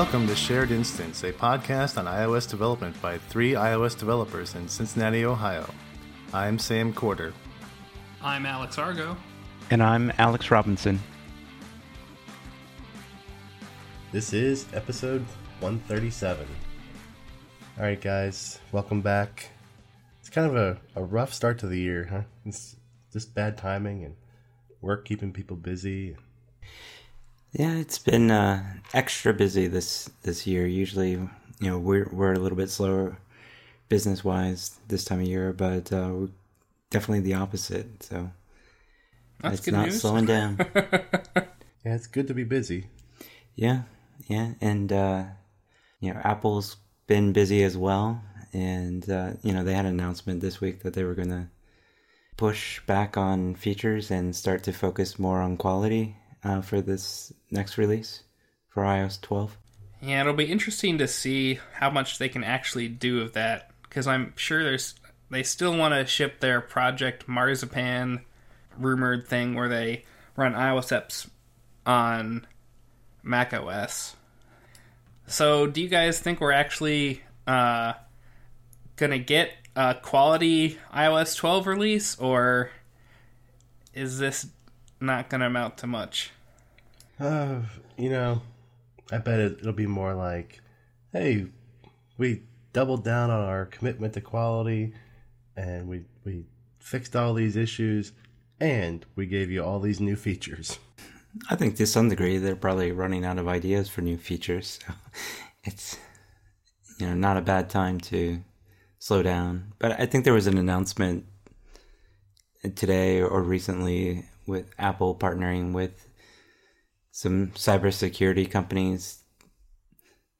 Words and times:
Welcome 0.00 0.26
to 0.28 0.34
Shared 0.34 0.70
Instance, 0.70 1.24
a 1.24 1.30
podcast 1.30 1.98
on 1.98 2.06
iOS 2.06 2.48
development 2.48 3.00
by 3.02 3.18
three 3.18 3.52
iOS 3.52 3.98
developers 3.98 4.54
in 4.54 4.66
Cincinnati, 4.66 5.26
Ohio. 5.26 5.68
I'm 6.32 6.58
Sam 6.58 6.94
Corder. 6.94 7.34
I'm 8.22 8.46
Alex 8.46 8.78
Argo. 8.78 9.14
And 9.70 9.82
I'm 9.82 10.10
Alex 10.16 10.50
Robinson. 10.50 11.00
This 14.10 14.32
is 14.32 14.64
episode 14.72 15.20
137. 15.60 16.46
All 17.76 17.84
right, 17.84 18.00
guys, 18.00 18.58
welcome 18.72 19.02
back. 19.02 19.50
It's 20.20 20.30
kind 20.30 20.46
of 20.46 20.56
a, 20.56 20.78
a 20.96 21.04
rough 21.04 21.34
start 21.34 21.58
to 21.58 21.66
the 21.66 21.78
year, 21.78 22.08
huh? 22.10 22.22
It's 22.46 22.74
just 23.12 23.34
bad 23.34 23.58
timing 23.58 24.02
and 24.04 24.16
work 24.80 25.04
keeping 25.04 25.30
people 25.34 25.58
busy. 25.58 26.16
Yeah, 27.52 27.74
it's 27.76 27.98
been 27.98 28.30
uh, 28.30 28.62
extra 28.94 29.32
busy 29.34 29.66
this 29.66 30.08
this 30.22 30.46
year. 30.46 30.66
Usually, 30.66 31.10
you 31.12 31.30
know, 31.60 31.78
we're 31.78 32.08
we're 32.12 32.32
a 32.32 32.38
little 32.38 32.56
bit 32.56 32.70
slower 32.70 33.18
business 33.88 34.24
wise 34.24 34.78
this 34.88 35.04
time 35.04 35.20
of 35.20 35.26
year, 35.26 35.52
but 35.52 35.92
uh, 35.92 36.10
we're 36.12 36.28
definitely 36.90 37.20
the 37.20 37.34
opposite. 37.34 38.02
So 38.02 38.30
That's 39.40 39.56
it's 39.56 39.60
good 39.60 39.74
not 39.74 39.90
news. 39.90 40.00
slowing 40.00 40.26
down. 40.26 40.58
Yeah, 41.84 41.94
it's 41.94 42.06
good 42.06 42.26
to 42.28 42.34
be 42.34 42.44
busy. 42.44 42.86
yeah, 43.54 43.82
yeah, 44.26 44.52
and 44.60 44.92
uh, 44.92 45.24
you 46.00 46.12
know, 46.12 46.20
Apple's 46.22 46.76
been 47.06 47.32
busy 47.32 47.62
as 47.64 47.76
well, 47.76 48.22
and 48.52 49.08
uh, 49.08 49.32
you 49.42 49.52
know, 49.52 49.64
they 49.64 49.72
had 49.74 49.86
an 49.86 49.92
announcement 49.92 50.40
this 50.42 50.60
week 50.60 50.82
that 50.82 50.92
they 50.94 51.04
were 51.04 51.14
going 51.14 51.30
to 51.30 51.48
push 52.36 52.80
back 52.86 53.16
on 53.16 53.54
features 53.54 54.10
and 54.10 54.36
start 54.36 54.62
to 54.64 54.72
focus 54.72 55.18
more 55.18 55.40
on 55.40 55.56
quality 55.56 56.16
uh, 56.44 56.60
for 56.60 56.80
this 56.80 57.32
next 57.50 57.78
release 57.78 58.22
for 58.68 58.82
iOS 58.82 59.20
12. 59.20 59.56
Yeah, 60.02 60.20
it'll 60.20 60.32
be 60.32 60.44
interesting 60.44 60.98
to 60.98 61.08
see 61.08 61.60
how 61.74 61.90
much 61.90 62.18
they 62.18 62.28
can 62.28 62.44
actually 62.44 62.88
do 62.88 63.20
of 63.20 63.34
that 63.34 63.70
because 63.82 64.06
I'm 64.06 64.32
sure 64.36 64.62
there's 64.62 64.94
they 65.30 65.42
still 65.42 65.76
want 65.76 65.94
to 65.94 66.06
ship 66.06 66.40
their 66.40 66.60
Project 66.60 67.28
Marzipan 67.28 68.22
rumored 68.78 69.28
thing 69.28 69.54
where 69.54 69.68
they 69.68 70.04
run 70.36 70.54
iOS 70.54 70.88
apps 70.88 71.28
on 71.86 72.46
Mac 73.22 73.52
OS. 73.52 74.16
So, 75.26 75.66
do 75.66 75.80
you 75.80 75.88
guys 75.88 76.18
think 76.18 76.40
we're 76.40 76.50
actually 76.50 77.20
uh, 77.46 77.92
gonna 78.96 79.18
get 79.18 79.52
a 79.76 79.94
quality 79.94 80.78
iOS 80.92 81.36
12 81.36 81.66
release, 81.66 82.18
or 82.18 82.70
is 83.94 84.18
this 84.18 84.46
not 85.00 85.28
gonna 85.28 85.46
amount 85.46 85.78
to 85.78 85.86
much? 85.86 86.30
Uh, 87.18 87.60
you 87.96 88.10
know, 88.10 88.42
I 89.10 89.18
bet 89.18 89.40
it, 89.40 89.58
it'll 89.60 89.72
be 89.72 89.86
more 89.86 90.14
like, 90.14 90.60
hey, 91.12 91.46
we 92.16 92.42
doubled 92.72 93.04
down 93.04 93.30
on 93.30 93.44
our 93.44 93.66
commitment 93.66 94.14
to 94.14 94.20
quality 94.20 94.92
and 95.56 95.88
we, 95.88 96.04
we 96.24 96.44
fixed 96.78 97.16
all 97.16 97.34
these 97.34 97.56
issues 97.56 98.12
and 98.60 99.04
we 99.16 99.26
gave 99.26 99.50
you 99.50 99.64
all 99.64 99.80
these 99.80 100.00
new 100.00 100.16
features. 100.16 100.78
I 101.48 101.56
think 101.56 101.76
to 101.76 101.86
some 101.86 102.08
degree 102.08 102.38
they're 102.38 102.56
probably 102.56 102.92
running 102.92 103.24
out 103.24 103.38
of 103.38 103.48
ideas 103.48 103.88
for 103.88 104.02
new 104.02 104.18
features. 104.18 104.78
So 104.84 104.94
it's 105.64 105.98
you 106.98 107.06
know 107.06 107.14
not 107.14 107.36
a 107.36 107.42
bad 107.42 107.70
time 107.70 107.98
to 108.00 108.42
slow 108.98 109.22
down. 109.22 109.72
But 109.78 109.98
I 109.98 110.06
think 110.06 110.24
there 110.24 110.34
was 110.34 110.46
an 110.46 110.58
announcement 110.58 111.26
today 112.74 113.22
or 113.22 113.42
recently 113.42 114.24
with 114.50 114.74
Apple 114.78 115.14
partnering 115.14 115.72
with 115.72 116.08
some 117.12 117.48
cybersecurity 117.52 118.50
companies 118.50 119.24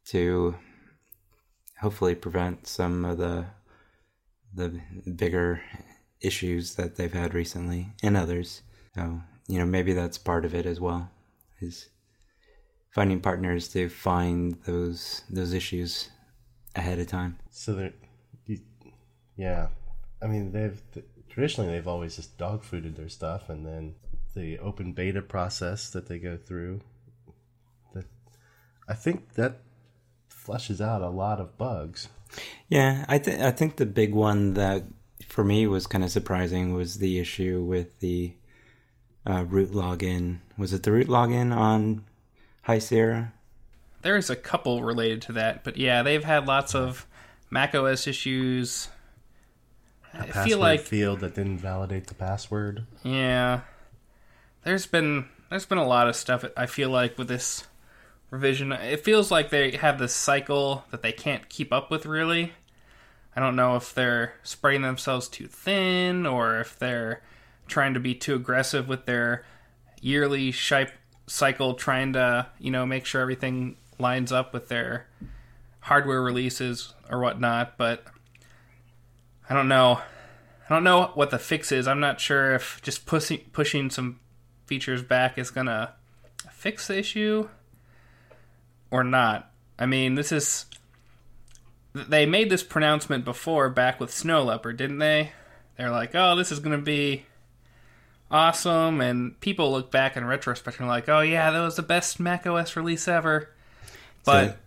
to 0.06 0.54
hopefully 1.80 2.14
prevent 2.14 2.66
some 2.66 3.04
of 3.04 3.18
the 3.18 3.46
the 4.52 4.80
bigger 5.16 5.62
issues 6.20 6.74
that 6.74 6.96
they've 6.96 7.12
had 7.12 7.34
recently 7.34 7.92
and 8.02 8.16
others. 8.16 8.62
So, 8.96 9.22
you 9.46 9.58
know, 9.58 9.64
maybe 9.64 9.92
that's 9.92 10.18
part 10.18 10.44
of 10.44 10.54
it 10.54 10.66
as 10.66 10.80
well. 10.80 11.10
Is 11.60 11.88
finding 12.94 13.20
partners 13.20 13.68
to 13.68 13.88
find 13.88 14.58
those 14.66 15.22
those 15.30 15.52
issues 15.52 16.10
ahead 16.74 16.98
of 16.98 17.06
time. 17.06 17.38
So 17.50 17.74
they're, 17.74 17.92
yeah, 19.36 19.68
I 20.22 20.26
mean 20.26 20.52
they've 20.52 20.82
traditionally 21.30 21.70
they've 21.70 21.88
always 21.88 22.16
just 22.16 22.36
dog 22.36 22.62
fooded 22.62 22.96
their 22.96 23.08
stuff, 23.08 23.48
and 23.48 23.64
then 23.64 23.94
the 24.34 24.58
open 24.58 24.92
beta 24.92 25.22
process 25.22 25.90
that 25.90 26.08
they 26.08 26.18
go 26.18 26.36
through. 26.36 26.80
That 27.94 28.04
I 28.88 28.94
think 28.94 29.34
that 29.34 29.60
flushes 30.28 30.80
out 30.80 31.02
a 31.02 31.08
lot 31.08 31.40
of 31.40 31.56
bugs. 31.56 32.08
Yeah, 32.68 33.04
I 33.08 33.18
think 33.18 33.40
I 33.40 33.50
think 33.50 33.76
the 33.76 33.86
big 33.86 34.14
one 34.14 34.54
that 34.54 34.84
for 35.26 35.44
me 35.44 35.66
was 35.66 35.86
kind 35.86 36.04
of 36.04 36.10
surprising 36.10 36.74
was 36.74 36.98
the 36.98 37.18
issue 37.18 37.62
with 37.62 37.98
the 38.00 38.34
uh, 39.26 39.44
root 39.44 39.72
login. 39.72 40.38
Was 40.56 40.72
it 40.72 40.82
the 40.82 40.92
root 40.92 41.08
login 41.08 41.54
on 41.54 42.04
High 42.62 42.78
Sierra? 42.78 43.32
There's 44.02 44.30
a 44.30 44.36
couple 44.36 44.82
related 44.82 45.22
to 45.22 45.32
that, 45.32 45.62
but 45.62 45.76
yeah, 45.76 46.02
they've 46.02 46.24
had 46.24 46.46
lots 46.46 46.74
of 46.74 47.06
Mac 47.50 47.74
OS 47.74 48.06
issues. 48.06 48.88
I 50.12 50.26
Password 50.26 50.44
feel 50.44 50.58
like 50.58 50.80
field 50.80 51.20
that 51.20 51.34
didn't 51.34 51.58
validate 51.58 52.06
the 52.08 52.14
password. 52.14 52.84
yeah, 53.02 53.60
there's 54.64 54.86
been 54.86 55.26
there's 55.50 55.66
been 55.66 55.78
a 55.78 55.86
lot 55.86 56.08
of 56.08 56.16
stuff. 56.16 56.44
I 56.56 56.66
feel 56.66 56.90
like 56.90 57.16
with 57.16 57.28
this 57.28 57.66
revision, 58.30 58.72
it 58.72 59.00
feels 59.04 59.30
like 59.30 59.50
they 59.50 59.72
have 59.72 59.98
this 59.98 60.12
cycle 60.14 60.84
that 60.90 61.02
they 61.02 61.12
can't 61.12 61.48
keep 61.48 61.72
up 61.72 61.90
with. 61.90 62.06
Really, 62.06 62.52
I 63.36 63.40
don't 63.40 63.56
know 63.56 63.76
if 63.76 63.94
they're 63.94 64.34
spreading 64.42 64.82
themselves 64.82 65.28
too 65.28 65.46
thin 65.46 66.26
or 66.26 66.58
if 66.60 66.78
they're 66.78 67.22
trying 67.68 67.94
to 67.94 68.00
be 68.00 68.14
too 68.14 68.34
aggressive 68.34 68.88
with 68.88 69.06
their 69.06 69.44
yearly 70.00 70.50
shi- 70.50 70.86
cycle, 71.28 71.74
trying 71.74 72.12
to 72.14 72.48
you 72.58 72.70
know 72.72 72.84
make 72.84 73.06
sure 73.06 73.20
everything 73.20 73.76
lines 73.98 74.32
up 74.32 74.52
with 74.52 74.68
their 74.68 75.06
hardware 75.80 76.20
releases 76.20 76.94
or 77.08 77.20
whatnot. 77.20 77.76
But 77.78 78.04
I 79.50 79.54
don't 79.54 79.68
know. 79.68 80.00
I 80.68 80.74
don't 80.74 80.84
know 80.84 81.10
what 81.14 81.30
the 81.30 81.38
fix 81.38 81.72
is. 81.72 81.88
I'm 81.88 81.98
not 81.98 82.20
sure 82.20 82.54
if 82.54 82.80
just 82.82 83.04
pushing 83.04 83.40
pushing 83.52 83.90
some 83.90 84.20
features 84.66 85.02
back 85.02 85.36
is 85.36 85.50
gonna 85.50 85.94
fix 86.52 86.86
the 86.86 86.96
issue 86.96 87.48
or 88.92 89.02
not. 89.02 89.50
I 89.76 89.86
mean, 89.86 90.14
this 90.14 90.30
is 90.30 90.66
they 91.92 92.26
made 92.26 92.48
this 92.48 92.62
pronouncement 92.62 93.24
before 93.24 93.68
back 93.68 93.98
with 93.98 94.12
Snow 94.12 94.44
Leopard, 94.44 94.76
didn't 94.76 94.98
they? 94.98 95.32
They're 95.76 95.90
like, 95.90 96.14
"Oh, 96.14 96.36
this 96.36 96.52
is 96.52 96.60
gonna 96.60 96.78
be 96.78 97.26
awesome," 98.30 99.00
and 99.00 99.38
people 99.40 99.72
look 99.72 99.90
back 99.90 100.16
in 100.16 100.24
retrospect 100.24 100.78
and 100.78 100.86
are 100.86 100.92
like, 100.92 101.08
"Oh 101.08 101.22
yeah, 101.22 101.50
that 101.50 101.60
was 101.60 101.74
the 101.74 101.82
best 101.82 102.20
Mac 102.20 102.46
OS 102.46 102.76
release 102.76 103.08
ever." 103.08 103.50
But 104.24 104.58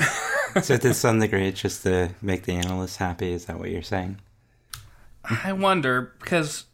so 0.00 0.06
to 0.62 0.94
some 0.94 1.20
degree, 1.20 1.48
it's 1.48 1.60
just 1.60 1.82
to 1.82 2.10
make 2.22 2.44
the 2.44 2.52
analysts 2.52 2.96
happy. 2.96 3.32
Is 3.32 3.46
that 3.46 3.58
what 3.58 3.70
you're 3.70 3.82
saying? 3.82 4.18
I 5.24 5.52
wonder 5.52 6.12
because, 6.20 6.64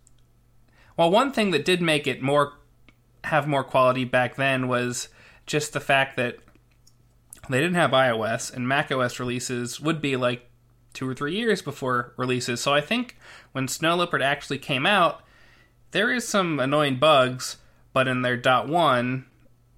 well, 0.97 1.11
one 1.11 1.33
thing 1.33 1.51
that 1.53 1.65
did 1.65 1.81
make 1.81 2.07
it 2.07 2.23
more 2.23 2.55
have 3.25 3.47
more 3.47 3.65
quality 3.65 4.05
back 4.05 4.37
then 4.37 4.69
was 4.69 5.09
just 5.47 5.73
the 5.73 5.81
fact 5.81 6.17
that 6.17 6.39
they 7.49 7.59
didn't 7.59 7.75
have 7.75 7.93
iOS 7.93 8.53
and 8.53 8.69
Mac 8.69 8.91
OS 8.91 9.19
releases 9.19 9.81
would 9.81 10.01
be 10.01 10.17
like 10.17 10.49
two 10.93 11.09
or 11.09 11.15
three 11.15 11.35
years 11.35 11.63
before 11.63 12.13
releases. 12.17 12.61
So 12.61 12.75
I 12.75 12.81
think 12.81 13.17
when 13.53 13.69
Snow 13.69 13.97
Leopard 13.97 14.23
actually 14.23 14.59
came 14.59 14.87
out, 14.87 15.23
there 15.93 16.13
is 16.13 16.27
some 16.27 16.61
annoying 16.61 16.97
bugs, 16.97 17.59
but 17.93 18.09
in 18.09 18.23
their 18.23 18.37
dot 18.37 18.69
one, 18.69 19.27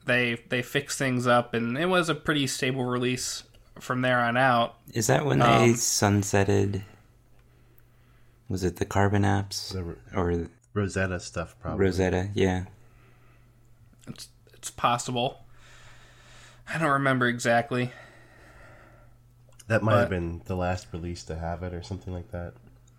they 0.06 0.42
they 0.48 0.62
fixed 0.62 0.98
things 0.98 1.26
up 1.26 1.54
and 1.54 1.78
it 1.78 1.86
was 1.86 2.08
a 2.08 2.14
pretty 2.14 2.46
stable 2.46 2.84
release 2.84 3.44
from 3.80 4.02
there 4.02 4.20
on 4.20 4.36
out. 4.36 4.76
Is 4.92 5.06
that 5.08 5.24
when 5.26 5.38
they 5.40 5.44
Um, 5.46 5.74
sunsetted? 5.74 6.82
Was 8.48 8.62
it 8.64 8.76
the 8.76 8.84
Carbon 8.84 9.22
apps 9.22 9.72
The 9.72 9.96
or 10.18 10.48
Rosetta 10.74 11.18
stuff, 11.20 11.56
probably. 11.60 11.86
Rosetta? 11.86 12.30
Yeah. 12.34 12.64
It's 14.06 14.28
it's 14.52 14.70
possible. 14.70 15.40
I 16.68 16.78
don't 16.78 16.90
remember 16.90 17.26
exactly. 17.26 17.92
That 19.66 19.82
might 19.82 19.98
have 20.00 20.10
been 20.10 20.42
the 20.44 20.56
last 20.56 20.86
release 20.92 21.22
to 21.24 21.36
have 21.36 21.62
it, 21.62 21.72
or 21.72 21.82
something 21.82 22.12
like 22.12 22.30
that. 22.32 22.52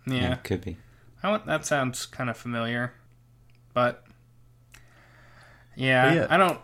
Yeah, 0.04 0.34
could 0.36 0.62
be. 0.62 0.76
I 1.22 1.30
want, 1.30 1.46
that 1.46 1.64
sounds 1.64 2.06
kind 2.06 2.28
of 2.28 2.36
familiar, 2.36 2.92
but 3.72 4.04
yeah, 5.76 6.08
But 6.08 6.14
yeah. 6.16 6.26
I 6.28 6.36
don't. 6.36 6.60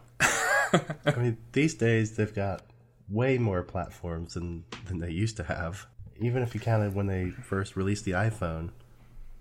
I 1.06 1.20
mean, 1.20 1.37
these 1.53 1.75
days 1.75 2.17
they've 2.17 2.35
got 2.35 2.62
way 3.12 3.38
more 3.38 3.62
platforms 3.62 4.35
than 4.35 4.64
than 4.87 4.99
they 4.99 5.11
used 5.11 5.37
to 5.37 5.44
have. 5.44 5.87
Even 6.20 6.43
if 6.43 6.55
you 6.55 6.61
counted 6.61 6.94
when 6.94 7.06
they 7.06 7.31
first 7.31 7.76
released 7.76 8.05
the 8.05 8.12
iPhone, 8.12 8.70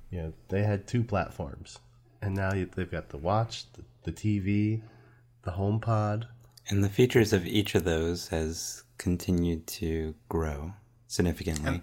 you 0.09 0.21
know, 0.21 0.33
they 0.49 0.63
had 0.63 0.87
two 0.87 1.03
platforms, 1.03 1.79
and 2.21 2.35
now 2.35 2.51
they've 2.51 2.91
got 2.91 3.09
the 3.09 3.17
watch, 3.17 3.65
the, 3.73 3.83
the 4.03 4.11
TV, 4.11 4.81
the 5.43 5.51
HomePod. 5.51 6.25
And 6.69 6.83
the 6.83 6.89
features 6.89 7.33
of 7.33 7.45
each 7.45 7.75
of 7.75 7.83
those 7.83 8.27
has 8.29 8.83
continued 8.97 9.67
to 9.67 10.15
grow 10.29 10.73
significantly. 11.07 11.81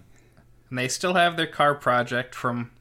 And 0.69 0.77
they 0.77 0.87
still 0.87 1.15
have 1.15 1.37
their 1.37 1.47
car 1.47 1.75
project 1.75 2.35
from 2.35 2.71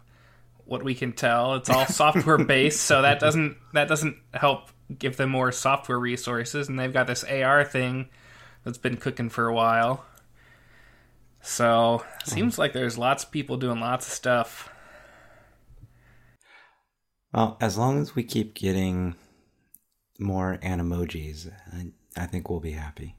what 0.64 0.82
we 0.82 0.94
can 0.94 1.12
tell. 1.12 1.55
It's 1.55 1.70
all 1.70 1.87
software 1.87 2.38
based, 2.44 2.81
so 2.82 3.02
that 3.02 3.20
doesn't 3.20 3.56
that 3.72 3.88
doesn't 3.88 4.16
help 4.34 4.70
give 4.96 5.16
them 5.16 5.31
more 5.31 5.52
software 5.52 5.99
resources. 5.99 6.69
And 6.69 6.78
they've 6.78 6.93
got 6.93 7.06
this 7.06 7.25
AR 7.25 7.64
thing 7.64 8.08
that's 8.69 8.76
been 8.76 8.99
cooking 8.99 9.31
for 9.31 9.47
a 9.47 9.55
while. 9.55 10.05
So 11.41 12.05
seems 12.25 12.56
mm. 12.56 12.59
like 12.59 12.75
there's 12.75 12.99
lots 12.99 13.25
of 13.25 13.31
people 13.31 13.56
doing 13.56 13.81
lots 13.81 14.06
of 14.06 14.12
stuff. 14.12 14.69
Well, 17.32 17.56
as 17.62 17.79
long 17.79 17.99
as 18.03 18.15
we 18.15 18.25
keep 18.25 18.55
getting 18.55 19.15
more 20.19 20.59
animojis, 20.62 21.50
I, 21.73 21.93
I 22.15 22.26
think 22.26 22.50
we'll 22.50 22.61
be 22.61 22.73
happy. 22.73 23.17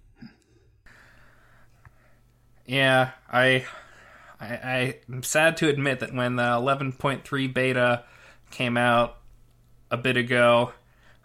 Yeah, 2.67 3.11
I, 3.27 3.65
I, 4.39 4.47
I 4.47 4.99
am 5.11 5.23
sad 5.23 5.57
to 5.57 5.67
admit 5.67 5.99
that 6.01 6.13
when 6.13 6.35
the 6.35 6.43
11.3 6.43 7.53
beta 7.55 8.03
came 8.51 8.77
out 8.77 9.17
a 9.89 9.97
bit 9.97 10.15
ago, 10.15 10.73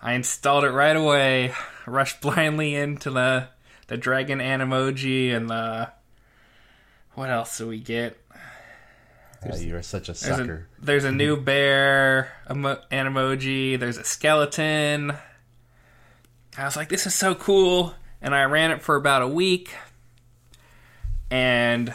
I 0.00 0.14
installed 0.14 0.64
it 0.64 0.70
right 0.70 0.96
away, 0.96 1.52
rushed 1.86 2.22
blindly 2.22 2.74
into 2.74 3.10
the 3.10 3.48
the 3.86 3.96
dragon 3.96 4.38
animoji 4.38 5.34
and 5.34 5.48
the 5.48 5.90
what 7.14 7.30
else 7.30 7.58
do 7.58 7.68
we 7.68 7.78
get? 7.78 8.18
Uh, 9.48 9.56
you're 9.56 9.82
such 9.82 10.08
a 10.08 10.12
There's 10.12 10.22
a, 10.24 10.36
sucker. 10.36 10.68
there's 10.80 11.04
a 11.04 11.12
new 11.12 11.36
bear 11.36 12.32
emo- 12.50 12.80
animoji. 12.90 13.78
There's 13.78 13.98
a 13.98 14.04
skeleton. 14.04 15.12
I 16.56 16.64
was 16.64 16.76
like, 16.76 16.88
this 16.88 17.06
is 17.06 17.14
so 17.14 17.34
cool. 17.34 17.94
And 18.22 18.34
I 18.34 18.44
ran 18.44 18.70
it 18.70 18.82
for 18.82 18.96
about 18.96 19.22
a 19.22 19.28
week. 19.28 19.74
And 21.30 21.92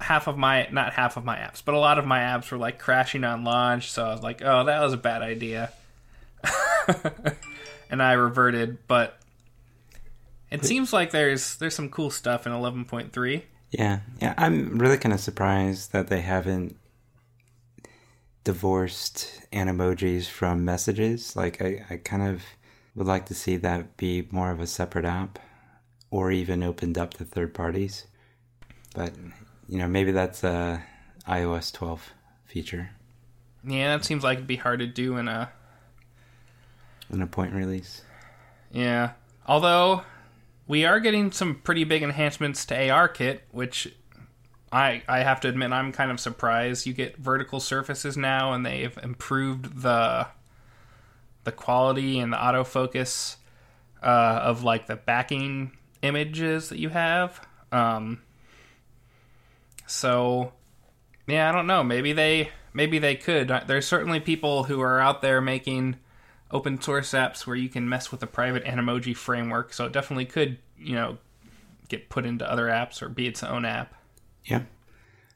half 0.00 0.26
of 0.26 0.36
my, 0.36 0.68
not 0.72 0.94
half 0.94 1.16
of 1.16 1.24
my 1.24 1.36
apps, 1.36 1.62
but 1.64 1.74
a 1.74 1.78
lot 1.78 1.98
of 1.98 2.06
my 2.06 2.18
apps 2.20 2.50
were 2.50 2.58
like 2.58 2.78
crashing 2.78 3.24
on 3.24 3.44
launch. 3.44 3.90
So 3.92 4.04
I 4.04 4.12
was 4.12 4.22
like, 4.22 4.42
oh, 4.44 4.64
that 4.64 4.80
was 4.82 4.92
a 4.92 4.98
bad 4.98 5.22
idea. 5.22 5.70
and 7.90 8.02
I 8.02 8.12
reverted. 8.14 8.78
But 8.88 9.18
it 10.56 10.64
seems 10.64 10.92
like 10.92 11.10
there's 11.10 11.56
there's 11.56 11.74
some 11.74 11.88
cool 11.90 12.10
stuff 12.10 12.46
in 12.46 12.52
11.3. 12.52 13.42
Yeah, 13.70 14.00
yeah. 14.20 14.34
I'm 14.38 14.78
really 14.78 14.96
kind 14.98 15.12
of 15.12 15.20
surprised 15.20 15.92
that 15.92 16.08
they 16.08 16.20
haven't 16.22 16.76
divorced 18.44 19.42
animojis 19.52 20.26
from 20.28 20.64
messages. 20.64 21.34
Like, 21.36 21.60
I, 21.60 21.84
I 21.90 21.96
kind 21.96 22.22
of 22.22 22.42
would 22.94 23.06
like 23.06 23.26
to 23.26 23.34
see 23.34 23.56
that 23.58 23.96
be 23.96 24.28
more 24.30 24.50
of 24.50 24.60
a 24.60 24.66
separate 24.66 25.04
app 25.04 25.38
or 26.10 26.30
even 26.30 26.62
opened 26.62 26.96
up 26.96 27.14
to 27.14 27.24
third 27.24 27.52
parties. 27.54 28.06
But, 28.94 29.12
you 29.68 29.78
know, 29.78 29.88
maybe 29.88 30.12
that's 30.12 30.44
a 30.44 30.82
iOS 31.28 31.72
12 31.72 32.12
feature 32.44 32.90
Yeah, 33.64 33.96
that 33.96 34.04
seems 34.04 34.22
like 34.22 34.38
it'd 34.38 34.46
be 34.46 34.56
hard 34.56 34.78
to 34.78 34.86
do 34.86 35.16
in 35.16 35.28
a 35.28 35.50
in 37.12 37.20
a 37.22 37.26
point 37.26 37.52
release. 37.52 38.02
Yeah. 38.70 39.12
Although 39.46 40.02
we 40.68 40.84
are 40.84 41.00
getting 41.00 41.32
some 41.32 41.56
pretty 41.56 41.84
big 41.84 42.02
enhancements 42.02 42.64
to 42.66 42.74
ARKit, 42.74 43.40
which 43.52 43.94
I 44.72 45.02
I 45.08 45.20
have 45.20 45.40
to 45.40 45.48
admit 45.48 45.72
I'm 45.72 45.92
kind 45.92 46.10
of 46.10 46.20
surprised. 46.20 46.86
You 46.86 46.92
get 46.92 47.16
vertical 47.16 47.60
surfaces 47.60 48.16
now 48.16 48.52
and 48.52 48.64
they've 48.64 48.96
improved 49.02 49.82
the 49.82 50.26
the 51.44 51.52
quality 51.52 52.18
and 52.18 52.32
the 52.32 52.36
autofocus 52.36 53.36
uh, 54.02 54.40
of 54.42 54.64
like 54.64 54.86
the 54.86 54.96
backing 54.96 55.72
images 56.02 56.68
that 56.70 56.78
you 56.78 56.88
have. 56.88 57.40
Um, 57.70 58.22
so 59.86 60.52
yeah, 61.28 61.48
I 61.48 61.52
don't 61.52 61.66
know. 61.66 61.84
Maybe 61.84 62.12
they 62.12 62.50
maybe 62.72 62.98
they 62.98 63.14
could. 63.14 63.52
There's 63.66 63.86
certainly 63.86 64.20
people 64.20 64.64
who 64.64 64.80
are 64.80 65.00
out 65.00 65.22
there 65.22 65.40
making 65.40 65.96
open 66.56 66.80
source 66.80 67.12
apps 67.12 67.46
where 67.46 67.54
you 67.54 67.68
can 67.68 67.86
mess 67.86 68.10
with 68.10 68.20
the 68.20 68.26
private 68.26 68.64
Animoji 68.64 69.14
framework. 69.14 69.74
So 69.74 69.84
it 69.84 69.92
definitely 69.92 70.24
could, 70.24 70.56
you 70.78 70.94
know, 70.94 71.18
get 71.88 72.08
put 72.08 72.24
into 72.24 72.50
other 72.50 72.66
apps 72.66 73.02
or 73.02 73.10
be 73.10 73.26
its 73.26 73.42
own 73.42 73.66
app. 73.66 73.94
Yeah. 74.46 74.62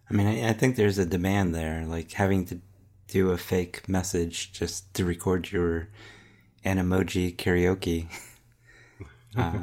I 0.09 0.15
mean, 0.15 0.27
I, 0.27 0.49
I 0.49 0.53
think 0.55 0.77
there's 0.77 0.97
a 0.99 1.05
demand 1.05 1.55
there, 1.55 1.85
like 1.87 2.13
having 2.13 2.47
to 2.47 2.59
do 3.07 3.31
a 3.33 3.37
fake 3.37 3.87
message 3.87 4.51
just 4.53 4.93
to 4.95 5.05
record 5.05 5.53
your 5.53 5.89
Animoji 6.65 7.37
karaoke, 7.37 8.09
uh, 9.37 9.59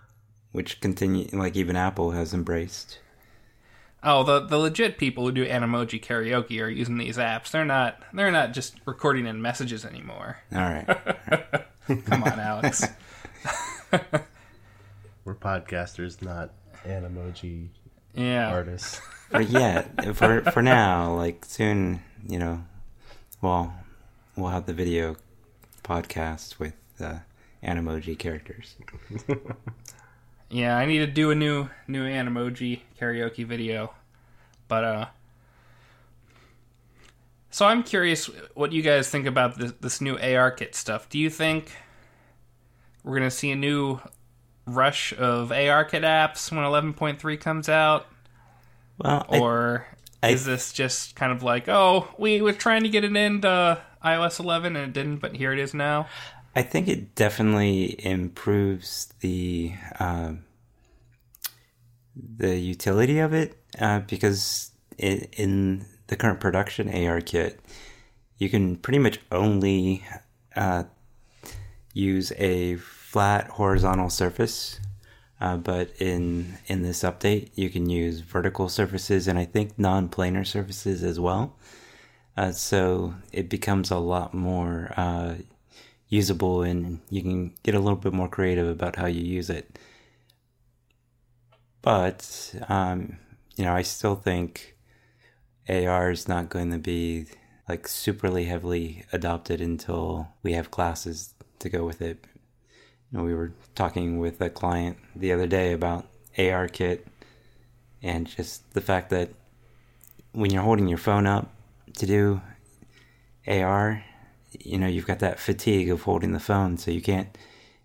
which 0.52 0.80
continue 0.80 1.28
like 1.32 1.56
even 1.56 1.76
Apple 1.76 2.12
has 2.12 2.32
embraced. 2.32 2.98
Oh, 4.04 4.24
the 4.24 4.40
the 4.40 4.58
legit 4.58 4.98
people 4.98 5.24
who 5.24 5.32
do 5.32 5.46
Animoji 5.46 6.02
karaoke 6.02 6.60
are 6.60 6.68
using 6.68 6.98
these 6.98 7.16
apps. 7.18 7.50
They're 7.52 7.64
not 7.64 8.02
they're 8.12 8.32
not 8.32 8.52
just 8.52 8.74
recording 8.84 9.26
in 9.26 9.40
messages 9.40 9.84
anymore. 9.84 10.38
All 10.52 10.58
right. 10.60 10.86
Come 12.06 12.24
on, 12.24 12.40
Alex. 12.40 12.84
We're 15.24 15.34
podcasters, 15.36 16.20
not 16.20 16.50
animoji 16.84 17.68
Yeah. 18.14 18.50
artists. 18.52 19.00
for 19.30 19.40
yet, 19.40 20.16
for 20.16 20.42
for 20.50 20.62
now, 20.62 21.14
like 21.14 21.44
soon, 21.44 22.02
you 22.26 22.38
know, 22.40 22.64
well, 23.40 23.72
we'll 24.36 24.50
have 24.50 24.66
the 24.66 24.72
video 24.74 25.16
podcast 25.84 26.58
with 26.58 26.74
uh, 27.00 27.18
Animoji 27.62 28.18
characters. 28.18 28.74
Yeah, 30.52 30.76
I 30.76 30.84
need 30.84 30.98
to 30.98 31.06
do 31.06 31.30
a 31.30 31.34
new 31.34 31.70
new 31.88 32.04
Animoji 32.06 32.80
karaoke 33.00 33.44
video. 33.46 33.94
But 34.68 34.84
uh 34.84 35.06
So 37.50 37.66
I'm 37.66 37.82
curious 37.82 38.26
what 38.54 38.72
you 38.72 38.82
guys 38.82 39.08
think 39.08 39.26
about 39.26 39.58
this, 39.58 39.72
this 39.80 40.00
new 40.00 40.16
ARKit 40.18 40.74
stuff. 40.74 41.08
Do 41.08 41.18
you 41.18 41.30
think 41.30 41.72
we're 43.02 43.18
going 43.18 43.28
to 43.28 43.34
see 43.36 43.50
a 43.50 43.56
new 43.56 44.00
rush 44.66 45.12
of 45.14 45.50
ARKit 45.50 46.02
apps 46.02 46.50
when 46.52 46.64
11.3 46.64 47.40
comes 47.40 47.68
out 47.68 48.06
Well, 48.98 49.26
I- 49.30 49.38
or 49.38 49.86
I- 50.22 50.30
is 50.30 50.44
this 50.44 50.72
just 50.72 51.16
kind 51.16 51.32
of 51.32 51.42
like, 51.42 51.68
"Oh, 51.68 52.08
we 52.18 52.40
were 52.42 52.52
trying 52.52 52.82
to 52.84 52.88
get 52.88 53.04
it 53.04 53.16
into 53.16 53.82
iOS 54.04 54.38
11 54.38 54.76
and 54.76 54.86
it 54.88 54.92
didn't, 54.92 55.16
but 55.16 55.34
here 55.36 55.52
it 55.52 55.58
is 55.58 55.74
now." 55.74 56.08
I 56.54 56.62
think 56.62 56.88
it 56.88 57.14
definitely 57.14 58.04
improves 58.04 59.12
the 59.20 59.72
um, 59.98 60.44
the 62.14 62.58
utility 62.58 63.18
of 63.20 63.32
it 63.32 63.56
uh, 63.78 64.00
because 64.00 64.70
i 65.00 65.26
in 65.32 65.86
the 66.08 66.16
current 66.16 66.40
production 66.40 66.90
ARKit, 66.90 67.56
you 68.36 68.50
can 68.50 68.76
pretty 68.76 68.98
much 68.98 69.18
only 69.30 70.04
uh, 70.54 70.84
use 71.94 72.32
a 72.36 72.76
flat 72.76 73.48
horizontal 73.48 74.10
surface. 74.10 74.78
Uh, 75.40 75.56
but 75.56 75.90
in 76.00 76.58
in 76.66 76.82
this 76.82 77.02
update, 77.02 77.50
you 77.54 77.70
can 77.70 77.88
use 77.88 78.20
vertical 78.20 78.68
surfaces 78.68 79.26
and 79.26 79.38
I 79.38 79.46
think 79.46 79.78
non-planar 79.78 80.46
surfaces 80.46 81.02
as 81.02 81.18
well. 81.18 81.56
Uh, 82.36 82.52
so 82.52 83.14
it 83.32 83.48
becomes 83.48 83.90
a 83.90 83.98
lot 83.98 84.34
more 84.34 84.92
uh, 84.96 85.34
usable 86.12 86.62
and 86.62 87.00
you 87.08 87.22
can 87.22 87.54
get 87.62 87.74
a 87.74 87.78
little 87.78 87.96
bit 87.96 88.12
more 88.12 88.28
creative 88.28 88.68
about 88.68 88.96
how 88.96 89.06
you 89.06 89.22
use 89.22 89.48
it. 89.48 89.78
But, 91.80 92.54
um, 92.68 93.16
you 93.56 93.64
know, 93.64 93.72
I 93.72 93.80
still 93.80 94.14
think 94.14 94.76
AR 95.70 96.10
is 96.10 96.28
not 96.28 96.50
going 96.50 96.70
to 96.70 96.78
be 96.78 97.26
like 97.66 97.84
superly 97.84 98.46
heavily 98.46 99.06
adopted 99.10 99.62
until 99.62 100.28
we 100.42 100.52
have 100.52 100.70
classes 100.70 101.32
to 101.60 101.70
go 101.70 101.86
with 101.86 102.02
it. 102.02 102.18
You 103.10 103.18
know, 103.18 103.24
we 103.24 103.34
were 103.34 103.54
talking 103.74 104.18
with 104.18 104.38
a 104.42 104.50
client 104.50 104.98
the 105.16 105.32
other 105.32 105.46
day 105.46 105.72
about 105.72 106.06
ARKit 106.36 107.00
and 108.02 108.26
just 108.26 108.74
the 108.74 108.82
fact 108.82 109.08
that 109.10 109.30
when 110.32 110.50
you're 110.50 110.62
holding 110.62 110.88
your 110.88 110.98
phone 110.98 111.26
up 111.26 111.50
to 111.96 112.04
do 112.04 112.42
AR, 113.46 114.04
you 114.60 114.78
know, 114.78 114.86
you've 114.86 115.06
got 115.06 115.20
that 115.20 115.40
fatigue 115.40 115.90
of 115.90 116.02
holding 116.02 116.32
the 116.32 116.40
phone, 116.40 116.76
so 116.78 116.90
you 116.90 117.02
can't 117.02 117.36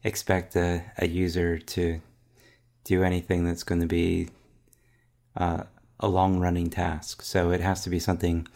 expect 0.03 0.55
a, 0.55 0.83
a 0.97 1.07
user 1.07 1.57
to 1.57 2.01
do 2.83 3.03
anything 3.03 3.43
that's 3.45 3.63
going 3.63 3.81
to 3.81 3.87
be 3.87 4.29
uh, 5.35 5.63
a 5.99 6.07
long 6.07 6.39
running 6.39 6.69
task. 6.69 7.21
So 7.21 7.51
it 7.51 7.61
has 7.61 7.83
to 7.83 7.89
be 7.89 7.99
something 7.99 8.47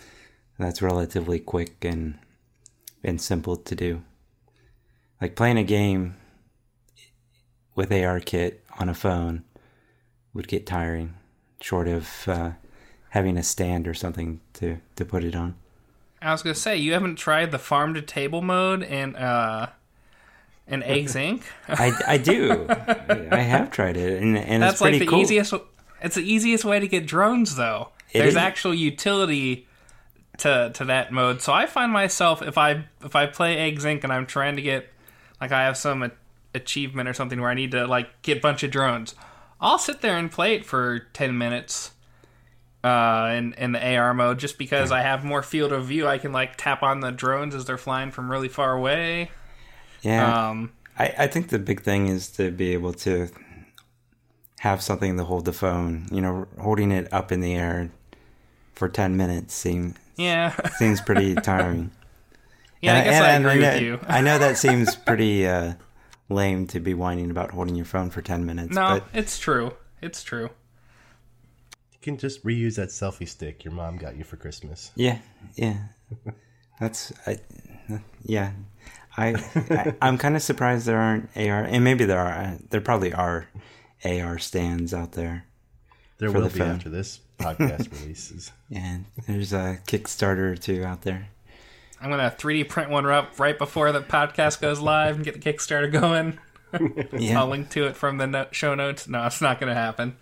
that's 0.57 0.81
relatively 0.81 1.39
quick 1.39 1.83
and 1.83 2.17
and 3.03 3.19
simple 3.19 3.55
to 3.55 3.75
do. 3.75 4.03
Like 5.19 5.35
playing 5.35 5.57
a 5.57 5.63
game 5.63 6.15
with 7.75 7.89
ARKit 7.89 8.57
on 8.79 8.89
a 8.89 8.93
phone 8.93 9.43
would 10.33 10.47
get 10.47 10.65
tiring, 10.65 11.15
short 11.59 11.87
of 11.87 12.27
uh, 12.27 12.51
having 13.09 13.37
a 13.37 13.43
stand 13.43 13.87
or 13.87 13.93
something 13.93 14.39
to, 14.53 14.77
to 14.95 15.05
put 15.05 15.23
it 15.23 15.35
on. 15.35 15.55
I 16.21 16.31
was 16.31 16.43
gonna 16.43 16.55
say 16.55 16.77
you 16.77 16.93
haven't 16.93 17.15
tried 17.15 17.51
the 17.51 17.59
farm 17.59 17.93
to 17.95 18.01
table 18.01 18.41
mode 18.41 18.83
in 18.83 19.15
uh 19.15 19.69
in 20.67 20.83
Eggs 20.83 21.15
Inc. 21.15 21.41
I, 21.67 21.91
I 22.07 22.17
do. 22.17 22.65
I 22.69 23.37
have 23.39 23.71
tried 23.71 23.97
it, 23.97 24.21
and, 24.21 24.37
and 24.37 24.63
That's 24.63 24.73
it's 24.75 24.81
like 24.81 24.99
the 24.99 25.05
cool. 25.05 25.19
easiest. 25.19 25.53
It's 26.01 26.15
the 26.15 26.21
easiest 26.23 26.63
way 26.65 26.79
to 26.79 26.87
get 26.87 27.05
drones, 27.05 27.55
though. 27.55 27.89
It 28.11 28.19
There's 28.19 28.33
is. 28.33 28.37
actual 28.37 28.73
utility 28.73 29.67
to 30.37 30.71
to 30.75 30.85
that 30.85 31.11
mode. 31.11 31.41
So 31.41 31.51
I 31.53 31.65
find 31.65 31.91
myself 31.91 32.41
if 32.41 32.57
I 32.57 32.85
if 33.03 33.15
I 33.15 33.25
play 33.27 33.57
Eggs 33.57 33.83
Inc. 33.85 34.03
and 34.03 34.13
I'm 34.13 34.25
trying 34.25 34.55
to 34.55 34.61
get 34.61 34.87
like 35.39 35.51
I 35.51 35.63
have 35.63 35.77
some 35.77 36.03
a- 36.03 36.11
achievement 36.53 37.09
or 37.09 37.13
something 37.13 37.39
where 37.41 37.49
I 37.49 37.53
need 37.53 37.71
to 37.71 37.85
like 37.87 38.21
get 38.21 38.37
a 38.37 38.41
bunch 38.41 38.63
of 38.63 38.71
drones, 38.71 39.15
I'll 39.59 39.77
sit 39.79 40.01
there 40.01 40.17
and 40.17 40.31
play 40.31 40.55
it 40.55 40.65
for 40.65 40.99
ten 41.13 41.37
minutes. 41.37 41.91
Uh, 42.83 43.33
in 43.37 43.53
in 43.53 43.73
the 43.73 43.95
AR 43.95 44.11
mode, 44.13 44.39
just 44.39 44.57
because 44.57 44.91
I 44.91 45.01
have 45.01 45.23
more 45.23 45.43
field 45.43 45.71
of 45.71 45.85
view, 45.85 46.07
I 46.07 46.17
can 46.17 46.31
like 46.31 46.55
tap 46.57 46.81
on 46.81 46.99
the 47.01 47.11
drones 47.11 47.53
as 47.53 47.65
they're 47.65 47.77
flying 47.77 48.09
from 48.09 48.31
really 48.31 48.47
far 48.49 48.73
away. 48.73 49.29
Yeah, 50.01 50.49
Um, 50.49 50.71
I, 50.97 51.13
I 51.19 51.27
think 51.27 51.49
the 51.49 51.59
big 51.59 51.81
thing 51.83 52.07
is 52.07 52.27
to 52.31 52.49
be 52.49 52.73
able 52.73 52.93
to 52.93 53.29
have 54.61 54.81
something 54.81 55.15
to 55.17 55.23
hold 55.23 55.45
the 55.45 55.53
phone. 55.53 56.07
You 56.11 56.21
know, 56.21 56.47
holding 56.59 56.91
it 56.91 57.11
up 57.13 57.31
in 57.31 57.39
the 57.41 57.53
air 57.53 57.91
for 58.73 58.89
ten 58.89 59.15
minutes 59.15 59.53
seems 59.53 59.95
yeah, 60.17 60.55
seems 60.77 61.01
pretty 61.01 61.35
tiring. 61.43 61.91
yeah. 62.81 62.97
I 62.99 63.03
guess 63.03 63.13
and- 63.13 63.25
I 63.25 63.29
and 63.33 63.45
agree 63.45 63.61
know, 63.61 63.73
with 63.73 63.81
you. 63.81 63.99
I 64.07 64.21
know 64.21 64.39
that 64.39 64.57
seems 64.57 64.95
pretty 65.07 65.45
uh, 65.47 65.73
lame 66.29 66.65
to 66.67 66.79
be 66.79 66.93
whining 66.95 67.29
about 67.29 67.51
holding 67.51 67.75
your 67.75 67.85
phone 67.85 68.09
for 68.09 68.21
ten 68.23 68.45
minutes, 68.45 68.73
No, 68.73 69.01
but 69.01 69.07
it's 69.13 69.37
true. 69.37 69.73
It's 70.01 70.23
true. 70.23 70.49
You 72.01 72.05
can 72.13 72.17
just 72.17 72.43
reuse 72.43 72.77
that 72.77 72.89
selfie 72.89 73.27
stick 73.27 73.63
your 73.63 73.75
mom 73.75 73.97
got 73.97 74.15
you 74.15 74.23
for 74.23 74.35
Christmas. 74.35 74.91
Yeah, 74.95 75.19
yeah. 75.55 75.77
That's 76.79 77.13
I, 77.27 77.37
yeah. 78.23 78.53
I, 79.15 79.35
I 79.69 79.93
I'm 80.01 80.17
kind 80.17 80.35
of 80.35 80.41
surprised 80.41 80.87
there 80.87 80.97
aren't 80.97 81.29
AR, 81.35 81.63
and 81.63 81.83
maybe 81.83 82.05
there 82.05 82.19
are. 82.19 82.31
Uh, 82.31 82.57
there 82.71 82.81
probably 82.81 83.13
are 83.13 83.49
AR 84.03 84.39
stands 84.39 84.95
out 84.95 85.11
there. 85.11 85.45
There 86.17 86.31
will 86.31 86.41
the 86.41 86.49
be 86.49 86.57
phone. 86.57 86.69
after 86.69 86.89
this 86.89 87.19
podcast 87.37 87.91
releases. 88.01 88.51
And 88.71 89.05
there's 89.27 89.53
a 89.53 89.77
Kickstarter 89.85 90.53
or 90.53 90.55
two 90.55 90.83
out 90.83 91.03
there. 91.03 91.27
I'm 92.01 92.09
gonna 92.09 92.33
3D 92.35 92.67
print 92.67 92.89
one 92.89 93.05
up 93.05 93.39
right 93.39 93.59
before 93.59 93.91
the 93.91 94.01
podcast 94.01 94.59
goes 94.59 94.79
live 94.79 95.17
and 95.17 95.23
get 95.25 95.39
the 95.39 95.53
Kickstarter 95.53 95.91
going. 95.91 96.39
yeah. 97.15 97.39
I'll 97.39 97.47
link 97.47 97.69
to 97.71 97.85
it 97.85 97.95
from 97.95 98.17
the 98.17 98.25
no- 98.25 98.47
show 98.49 98.73
notes. 98.73 99.07
No, 99.07 99.23
it's 99.27 99.39
not 99.39 99.59
gonna 99.59 99.75
happen. 99.75 100.15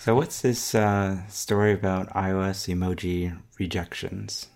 So 0.00 0.14
what's 0.14 0.40
this 0.40 0.74
uh, 0.74 1.26
story 1.28 1.74
about 1.74 2.08
iOS 2.14 2.74
emoji 2.74 3.38
rejections? 3.58 4.46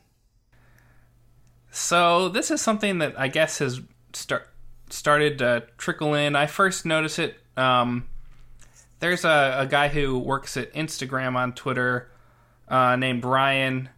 So 1.71 2.31
this 2.31 2.51
is 2.51 2.63
something 2.63 2.97
that 3.01 3.21
I 3.21 3.29
guess 3.29 3.59
has 3.59 3.83
start 4.15 4.49
started 4.89 5.37
to 5.41 5.65
trickle 5.77 6.15
in. 6.15 6.35
I 6.35 6.47
first 6.47 6.87
noticed 6.87 7.19
it. 7.19 7.37
Um, 7.59 8.09
there's 9.01 9.27
a, 9.27 9.57
a 9.59 9.67
guy 9.67 9.89
who 9.89 10.19
works 10.19 10.57
at 10.57 10.73
Instagram 10.73 11.37
on 11.37 11.53
Twitter 11.53 12.11
uh, 12.67 12.97
named 12.97 13.21
Brian. 13.21 13.91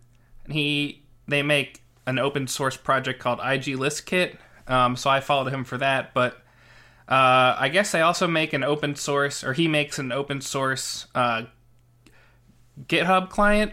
And 0.46 0.52
he 0.52 1.04
they 1.28 1.44
make 1.44 1.80
an 2.08 2.18
open 2.18 2.48
source 2.48 2.76
project 2.76 3.20
called 3.20 3.38
IGListKit. 3.38 4.36
Um, 4.66 4.96
so 4.96 5.10
I 5.10 5.20
followed 5.20 5.52
him 5.52 5.62
for 5.62 5.78
that. 5.78 6.12
But 6.12 6.42
uh, 7.08 7.56
I 7.58 7.68
guess 7.68 7.94
I 7.94 8.00
also 8.00 8.26
make 8.26 8.52
an 8.52 8.64
open 8.64 8.96
source, 8.96 9.44
or 9.44 9.52
he 9.52 9.68
makes 9.68 9.98
an 9.98 10.12
open 10.12 10.40
source 10.40 11.06
uh, 11.14 11.44
GitHub 12.86 13.30
client. 13.30 13.72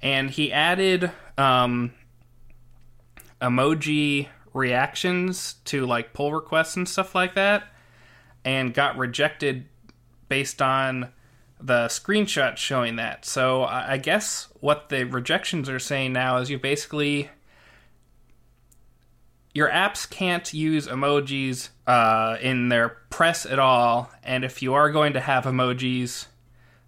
And 0.00 0.30
he 0.30 0.52
added 0.52 1.10
um, 1.38 1.92
emoji 3.40 4.28
reactions 4.52 5.54
to 5.64 5.86
like 5.86 6.12
pull 6.12 6.32
requests 6.32 6.76
and 6.76 6.88
stuff 6.88 7.14
like 7.14 7.34
that 7.34 7.64
and 8.44 8.74
got 8.74 8.96
rejected 8.96 9.66
based 10.28 10.60
on 10.60 11.10
the 11.60 11.86
screenshot 11.86 12.56
showing 12.56 12.96
that. 12.96 13.24
So 13.24 13.62
I 13.62 13.92
I 13.92 13.98
guess 13.98 14.48
what 14.60 14.88
the 14.88 15.04
rejections 15.04 15.68
are 15.68 15.78
saying 15.78 16.12
now 16.12 16.36
is 16.36 16.50
you 16.50 16.58
basically 16.58 17.30
your 19.54 19.70
apps 19.70 20.10
can't 20.10 20.52
use 20.52 20.88
emojis 20.88 21.68
uh, 21.86 22.36
in 22.42 22.68
their 22.68 22.88
press 23.08 23.46
at 23.46 23.60
all, 23.60 24.10
and 24.24 24.44
if 24.44 24.60
you 24.60 24.74
are 24.74 24.90
going 24.90 25.12
to 25.12 25.20
have 25.20 25.44
emojis, 25.44 26.26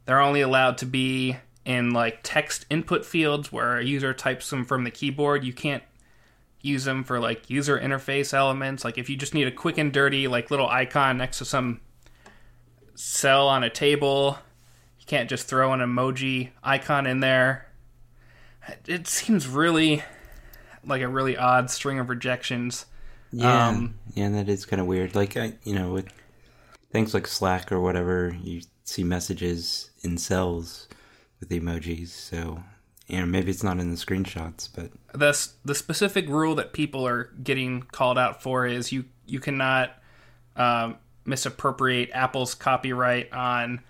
they're 0.05 0.21
only 0.21 0.41
allowed 0.41 0.77
to 0.79 0.87
be 0.87 1.37
in 1.65 1.93
like 1.93 2.21
text 2.23 2.67
input 2.69 3.07
fields 3.07 3.51
where 3.53 3.79
a 3.79 3.85
user 3.85 4.13
types 4.13 4.51
them 4.51 4.65
from 4.65 4.85
the 4.85 4.91
keyboard. 4.91 5.45
You 5.45 5.53
can't 5.53 5.83
use 6.61 6.85
them 6.85 7.05
for 7.05 7.21
like 7.21 7.49
user 7.49 7.79
interface 7.79 8.35
elements. 8.35 8.85
Like 8.85 8.99
if 8.99 9.09
you 9.09 9.17
just 9.17 9.35
need 9.35 9.47
a 9.47 9.53
quick 9.53 9.79
and 9.79 9.93
dirty 9.93 10.29
like 10.29 10.51
little 10.51 10.69
icon 10.69 11.19
next 11.19 11.39
to 11.39 11.45
some 11.45 11.81
cell 12.95 13.49
on 13.49 13.63
a 13.63 13.71
table, 13.71 14.39
you 14.99 15.07
can't 15.07 15.31
just 15.31 15.47
throw 15.47 15.73
an 15.73 15.81
emoji 15.81 16.51
icon 16.63 17.07
in 17.07 17.21
there. 17.21 17.69
It 18.87 19.07
seems 19.07 19.47
really 19.47 20.03
like 20.87 21.03
a 21.03 21.09
really 21.09 21.37
odd 21.37 21.71
string 21.71 21.99
of 21.99 22.09
rejections. 22.09 22.87
Yeah, 23.33 23.69
Um, 23.69 23.99
yeah, 24.15 24.29
that 24.31 24.49
is 24.49 24.65
kind 24.65 24.81
of 24.81 24.87
weird. 24.87 25.15
Like 25.15 25.37
I, 25.37 25.55
you 25.65 25.75
know, 25.75 25.93
with 25.93 26.09
things 26.91 27.13
like 27.13 27.27
Slack 27.27 27.71
or 27.73 27.81
whatever, 27.81 28.37
you 28.43 28.63
see 28.85 29.05
messages 29.05 29.91
in 30.03 30.17
cells 30.17 30.89
with 31.41 31.51
emojis. 31.51 32.09
So 32.09 32.63
you 33.09 33.21
know, 33.21 33.27
maybe 33.27 33.51
it's 33.51 33.63
not 33.63 33.79
in 33.79 33.91
the 33.91 33.97
screenshots, 33.97 34.69
but 34.75 34.91
the 35.13 35.49
the 35.65 35.75
specific 35.75 36.29
rule 36.29 36.55
that 36.57 36.73
people 36.73 37.07
are 37.07 37.31
getting 37.43 37.83
called 37.83 38.19
out 38.19 38.43
for 38.43 38.67
is 38.67 38.93
you 38.93 39.05
you 39.27 39.39
cannot 39.39 39.95
um, 40.57 40.97
misappropriate 41.25 42.11
Apple's 42.13 42.55
copyright 42.55 43.33
on 43.33 43.81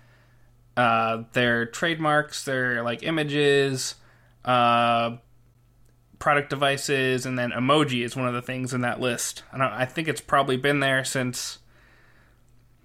uh, 0.75 1.23
their 1.33 1.65
trademarks, 1.65 2.45
their 2.45 2.83
like 2.83 3.01
images, 3.01 3.95
uh, 4.45 5.17
product 6.27 6.49
devices, 6.49 7.25
and 7.25 7.39
then 7.39 7.51
emoji 7.51 8.03
is 8.03 8.13
one 8.13 8.27
of 8.27 8.33
the 8.33 8.41
things 8.41 8.73
in 8.73 8.81
that 8.81 8.99
list. 8.99 9.43
I 9.53 9.83
I 9.83 9.85
think 9.85 10.09
it's 10.09 10.19
probably 10.19 10.57
been 10.57 10.81
there 10.81 11.05
since 11.05 11.59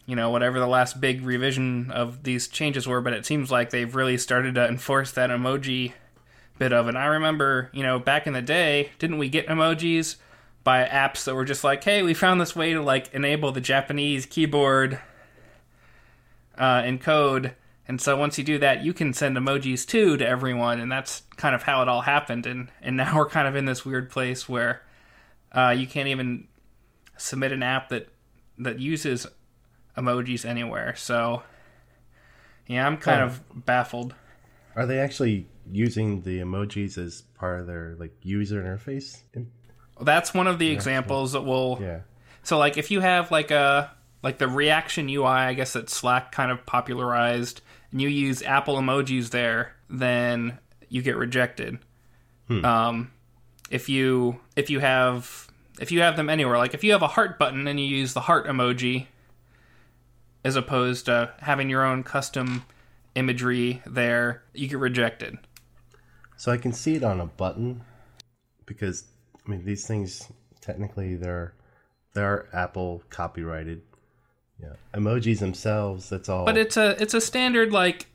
you 0.06 0.14
know 0.14 0.30
whatever 0.30 0.60
the 0.60 0.68
last 0.68 1.00
big 1.00 1.26
revision 1.26 1.90
of 1.90 2.22
these 2.22 2.46
changes 2.46 2.86
were, 2.86 3.00
but 3.00 3.12
it 3.14 3.26
seems 3.26 3.50
like 3.50 3.70
they've 3.70 3.92
really 3.96 4.16
started 4.16 4.54
to 4.54 4.68
enforce 4.68 5.10
that 5.10 5.28
emoji 5.28 5.94
bit 6.56 6.72
of. 6.72 6.86
And 6.86 6.96
I 6.96 7.06
remember, 7.06 7.68
you 7.72 7.82
know, 7.82 7.98
back 7.98 8.28
in 8.28 8.32
the 8.32 8.42
day, 8.42 8.90
didn't 9.00 9.18
we 9.18 9.28
get 9.28 9.48
emojis 9.48 10.18
by 10.62 10.84
apps 10.84 11.24
that 11.24 11.34
were 11.34 11.44
just 11.44 11.64
like, 11.64 11.82
hey, 11.82 12.04
we 12.04 12.14
found 12.14 12.40
this 12.40 12.54
way 12.54 12.72
to 12.74 12.80
like 12.80 13.12
enable 13.12 13.50
the 13.50 13.60
Japanese 13.60 14.24
keyboard 14.24 15.00
uh, 16.56 16.84
in 16.86 17.00
code. 17.00 17.56
And 17.92 18.00
so 18.00 18.16
once 18.16 18.38
you 18.38 18.44
do 18.44 18.56
that, 18.60 18.82
you 18.82 18.94
can 18.94 19.12
send 19.12 19.36
emojis 19.36 19.86
too 19.86 20.16
to 20.16 20.26
everyone, 20.26 20.80
and 20.80 20.90
that's 20.90 21.24
kind 21.36 21.54
of 21.54 21.64
how 21.64 21.82
it 21.82 21.88
all 21.88 22.00
happened. 22.00 22.46
And 22.46 22.70
and 22.80 22.96
now 22.96 23.14
we're 23.18 23.28
kind 23.28 23.46
of 23.46 23.54
in 23.54 23.66
this 23.66 23.84
weird 23.84 24.08
place 24.08 24.48
where 24.48 24.80
uh, 25.52 25.74
you 25.76 25.86
can't 25.86 26.08
even 26.08 26.48
submit 27.18 27.52
an 27.52 27.62
app 27.62 27.90
that 27.90 28.08
that 28.56 28.78
uses 28.78 29.26
emojis 29.94 30.46
anywhere. 30.46 30.94
So 30.96 31.42
yeah, 32.66 32.86
I'm 32.86 32.96
kind 32.96 33.20
Oh. 33.20 33.26
of 33.26 33.66
baffled. 33.66 34.14
Are 34.74 34.86
they 34.86 34.98
actually 34.98 35.46
using 35.70 36.22
the 36.22 36.38
emojis 36.40 36.96
as 36.96 37.20
part 37.34 37.60
of 37.60 37.66
their 37.66 37.94
like 37.98 38.12
user 38.22 38.62
interface? 38.62 39.20
That's 40.00 40.32
one 40.32 40.46
of 40.46 40.58
the 40.58 40.70
examples 40.70 41.32
that 41.32 41.42
will 41.42 41.78
Yeah. 41.78 42.00
So 42.42 42.56
like 42.56 42.78
if 42.78 42.90
you 42.90 43.00
have 43.00 43.30
like 43.30 43.50
a 43.50 43.90
like 44.22 44.38
the 44.38 44.48
reaction 44.48 45.10
UI, 45.10 45.26
I 45.26 45.52
guess 45.52 45.74
that 45.74 45.90
Slack 45.90 46.32
kind 46.32 46.50
of 46.50 46.64
popularized, 46.64 47.60
and 47.92 48.00
you 48.00 48.08
use 48.08 48.42
Apple 48.42 48.76
emojis 48.76 49.30
there, 49.30 49.74
then 49.88 50.58
you 50.88 51.02
get 51.02 51.16
rejected. 51.16 51.78
Um, 52.64 53.12
if 53.70 53.88
you 53.88 54.40
if 54.56 54.68
you 54.68 54.80
have 54.80 55.48
if 55.80 55.90
you 55.90 56.00
have 56.00 56.16
them 56.16 56.28
anywhere, 56.28 56.58
like 56.58 56.74
if 56.74 56.84
you 56.84 56.92
have 56.92 57.02
a 57.02 57.08
heart 57.08 57.38
button 57.38 57.66
and 57.66 57.78
you 57.80 57.86
use 57.86 58.12
the 58.12 58.20
heart 58.20 58.46
emoji, 58.46 59.06
as 60.44 60.56
opposed 60.56 61.06
to 61.06 61.32
having 61.38 61.70
your 61.70 61.84
own 61.84 62.02
custom 62.02 62.64
imagery 63.14 63.82
there, 63.86 64.42
you 64.52 64.68
get 64.68 64.78
rejected. 64.78 65.38
So 66.36 66.52
I 66.52 66.56
can 66.56 66.72
see 66.72 66.96
it 66.96 67.04
on 67.04 67.20
a 67.20 67.26
button 67.26 67.82
because 68.66 69.04
I 69.46 69.50
mean 69.50 69.64
these 69.64 69.86
things 69.86 70.30
technically 70.60 71.16
they're 71.16 71.54
they're 72.14 72.48
Apple 72.54 73.02
copyrighted. 73.08 73.82
Yeah. 74.62 74.68
Emojis 74.94 75.40
themselves, 75.40 76.08
that's 76.08 76.28
all. 76.28 76.44
But 76.44 76.56
it's 76.56 76.76
a 76.76 77.00
it's 77.02 77.14
a 77.14 77.20
standard 77.20 77.72
like 77.72 78.06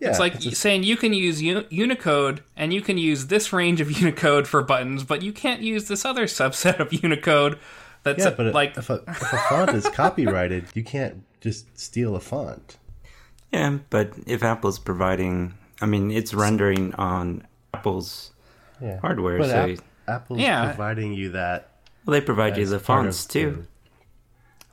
yeah, 0.00 0.08
It's 0.10 0.18
like 0.18 0.34
a- 0.36 0.54
saying 0.54 0.82
you 0.84 0.96
can 0.96 1.12
use 1.12 1.42
Uni- 1.42 1.66
Unicode 1.70 2.42
and 2.56 2.72
you 2.72 2.80
can 2.80 2.96
use 2.98 3.26
this 3.26 3.52
range 3.52 3.80
of 3.82 3.90
Unicode 4.00 4.48
for 4.48 4.62
buttons, 4.62 5.04
but 5.04 5.22
you 5.22 5.32
can't 5.32 5.60
use 5.60 5.88
this 5.88 6.04
other 6.04 6.24
subset 6.24 6.80
of 6.80 6.92
Unicode 7.04 7.58
that's 8.02 8.24
yeah, 8.24 8.30
but 8.30 8.54
like 8.54 8.76
if, 8.78 8.88
a, 8.88 9.02
if 9.06 9.32
a 9.32 9.36
font 9.48 9.70
is 9.74 9.86
copyrighted, 9.90 10.64
you 10.74 10.82
can't 10.82 11.22
just 11.42 11.78
steal 11.78 12.16
a 12.16 12.20
font. 12.20 12.78
yeah. 13.52 13.78
But 13.90 14.14
if 14.26 14.42
Apple's 14.42 14.78
providing, 14.78 15.52
I 15.82 15.86
mean, 15.86 16.10
it's 16.10 16.32
rendering 16.32 16.94
on 16.94 17.46
Apple's 17.74 18.30
Yeah. 18.80 19.00
hardware, 19.00 19.36
But 19.38 19.50
so 19.50 19.70
App- 19.72 19.78
Apple's 20.08 20.40
Yeah. 20.40 20.64
providing 20.72 21.12
you 21.12 21.30
that 21.32 21.68
Well, 22.06 22.12
they 22.18 22.22
provide 22.22 22.56
you 22.56 22.64
the 22.64 22.80
fonts 22.80 23.26
of 23.26 23.30
too. 23.30 23.66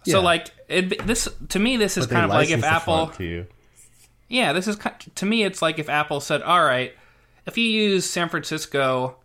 The- 0.07 0.11
So 0.13 0.21
like 0.21 0.51
it, 0.67 1.05
this 1.05 1.27
to 1.49 1.59
me, 1.59 1.77
this 1.77 1.97
is 1.97 2.07
but 2.07 2.13
kind 2.13 2.25
of 2.25 2.31
like 2.31 2.49
if 2.49 2.63
Apple. 2.63 3.07
to 3.07 3.23
you. 3.23 3.47
Yeah, 4.29 4.51
this 4.53 4.67
is 4.67 4.77
to 5.15 5.25
me. 5.25 5.43
It's 5.43 5.61
like 5.61 5.79
if 5.79 5.87
Apple 5.89 6.19
said, 6.19 6.41
"All 6.41 6.63
right, 6.63 6.93
if 7.45 7.57
you 7.57 7.63
use 7.63 8.09
San 8.09 8.27
Francisco 8.29 9.17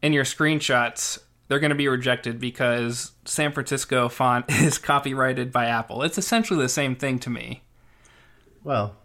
in 0.00 0.12
your 0.14 0.24
screenshots, 0.24 1.18
they're 1.48 1.60
going 1.60 1.70
to 1.70 1.76
be 1.76 1.88
rejected 1.88 2.40
because 2.40 3.12
San 3.26 3.52
Francisco 3.52 4.08
font 4.08 4.46
is 4.50 4.78
copyrighted 4.78 5.52
by 5.52 5.66
Apple." 5.66 6.02
It's 6.02 6.16
essentially 6.16 6.62
the 6.62 6.68
same 6.70 6.96
thing 6.96 7.18
to 7.20 7.30
me. 7.30 7.62
Well, 8.64 8.96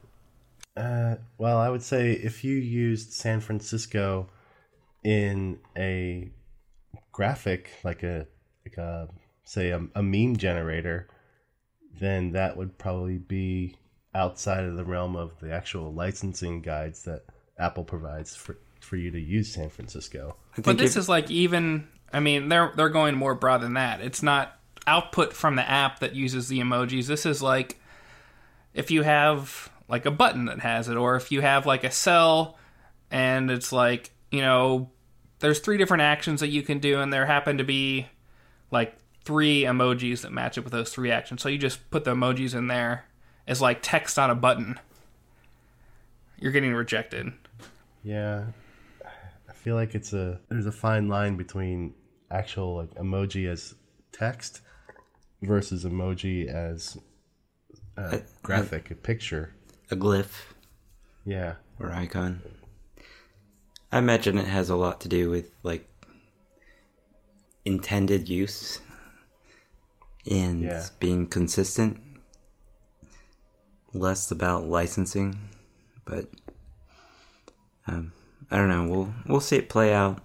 uh, 0.77 1.15
well, 1.37 1.57
I 1.57 1.69
would 1.69 1.83
say 1.83 2.11
if 2.11 2.43
you 2.43 2.55
used 2.55 3.11
San 3.11 3.41
Francisco 3.41 4.29
in 5.03 5.59
a 5.75 6.29
graphic, 7.11 7.71
like 7.83 8.03
a 8.03 8.27
like 8.65 8.77
a 8.77 9.09
say 9.47 9.69
a, 9.69 9.81
a 9.95 10.03
meme 10.03 10.35
generator, 10.35 11.07
then 11.99 12.33
that 12.33 12.57
would 12.57 12.77
probably 12.77 13.17
be 13.17 13.77
outside 14.13 14.65
of 14.65 14.75
the 14.75 14.83
realm 14.83 15.15
of 15.15 15.39
the 15.39 15.53
actual 15.53 15.93
licensing 15.93 16.61
guides 16.61 17.03
that 17.03 17.23
Apple 17.57 17.85
provides 17.85 18.35
for 18.35 18.57
for 18.81 18.97
you 18.97 19.09
to 19.09 19.19
use 19.19 19.53
San 19.53 19.69
Francisco. 19.69 20.35
But 20.61 20.77
this 20.77 20.95
if- 20.95 21.01
is 21.01 21.09
like 21.09 21.31
even. 21.31 21.87
I 22.11 22.19
mean, 22.19 22.49
they're 22.49 22.71
they're 22.75 22.89
going 22.89 23.15
more 23.15 23.35
broad 23.35 23.61
than 23.61 23.73
that. 23.73 24.01
It's 24.01 24.21
not 24.21 24.59
output 24.85 25.33
from 25.33 25.55
the 25.55 25.69
app 25.69 25.99
that 25.99 26.15
uses 26.15 26.47
the 26.47 26.59
emojis. 26.59 27.07
This 27.07 27.25
is 27.25 27.41
like 27.41 27.79
if 28.73 28.91
you 28.91 29.03
have 29.03 29.69
like 29.89 30.05
a 30.05 30.11
button 30.11 30.45
that 30.45 30.59
has 30.59 30.89
it, 30.89 30.95
or 30.97 31.15
if 31.15 31.31
you 31.31 31.41
have 31.41 31.65
like 31.65 31.83
a 31.83 31.91
cell, 31.91 32.57
and 33.11 33.49
it's 33.49 33.71
like 33.71 34.11
you 34.29 34.41
know, 34.41 34.89
there's 35.39 35.59
three 35.59 35.77
different 35.77 36.01
actions 36.01 36.41
that 36.41 36.49
you 36.49 36.63
can 36.63 36.79
do, 36.79 36.99
and 36.99 37.11
there 37.11 37.25
happen 37.25 37.57
to 37.57 37.63
be 37.63 38.07
like 38.71 38.97
three 39.27 39.63
emojis 39.63 40.21
that 40.21 40.31
match 40.31 40.57
up 40.57 40.63
with 40.63 40.71
those 40.71 40.89
three 40.93 41.11
actions. 41.11 41.41
So 41.41 41.49
you 41.49 41.57
just 41.57 41.91
put 41.91 42.05
the 42.05 42.13
emojis 42.15 42.55
in 42.55 42.67
there 42.67 43.05
as 43.45 43.61
like 43.61 43.79
text 43.81 44.17
on 44.17 44.29
a 44.29 44.35
button. 44.35 44.79
You're 46.39 46.53
getting 46.53 46.73
rejected. 46.73 47.33
Yeah, 48.03 48.45
I 49.03 49.53
feel 49.53 49.75
like 49.75 49.95
it's 49.95 50.13
a 50.13 50.39
there's 50.47 50.65
a 50.65 50.71
fine 50.71 51.09
line 51.09 51.35
between 51.35 51.93
actual 52.31 52.77
like 52.77 52.93
emoji 52.95 53.49
as 53.51 53.75
text 54.13 54.61
versus 55.41 55.83
emoji 55.83 56.47
as 56.47 56.97
uh, 57.97 58.17
a 58.17 58.21
graphic, 58.43 58.91
a 58.91 58.95
picture. 58.95 59.53
a 59.91 59.95
glyph 59.95 60.53
Yeah, 61.25 61.55
or 61.79 61.91
icon. 61.91 62.41
I 63.91 63.97
imagine 63.97 64.37
it 64.37 64.47
has 64.47 64.69
a 64.69 64.75
lot 64.75 65.01
to 65.01 65.09
do 65.09 65.29
with 65.29 65.51
like 65.63 65.85
intended 67.65 68.29
use 68.29 68.79
and 70.29 70.61
Yeah. 70.63 70.85
being 70.99 71.27
consistent. 71.27 71.99
Less 73.93 74.29
about 74.31 74.65
licensing, 74.65 75.39
but 76.05 76.27
um, 77.87 78.11
I 78.51 78.57
don't 78.57 78.69
know. 78.69 78.85
We'll 78.87 79.13
we'll 79.25 79.39
see 79.39 79.55
it 79.55 79.69
play 79.69 79.93
out. 79.93 80.21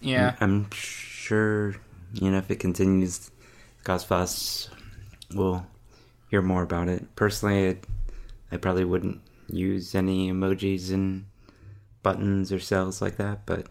Yeah. 0.00 0.36
I'm 0.40 0.70
sure 0.70 1.74
you 2.14 2.30
know 2.30 2.38
if 2.38 2.50
it 2.50 2.56
continues 2.60 3.30
cause 3.84 4.70
we'll 5.34 5.66
hear 6.30 6.42
more 6.42 6.62
about 6.62 6.88
it. 6.88 7.14
Personally, 7.16 7.68
I, 7.70 7.76
I 8.52 8.56
probably 8.56 8.84
wouldn't 8.84 9.20
use 9.48 9.94
any 9.94 10.30
emojis 10.30 10.92
and 10.92 11.26
buttons 12.02 12.52
or 12.52 12.60
cells 12.60 13.02
like 13.02 13.16
that, 13.16 13.44
but 13.46 13.66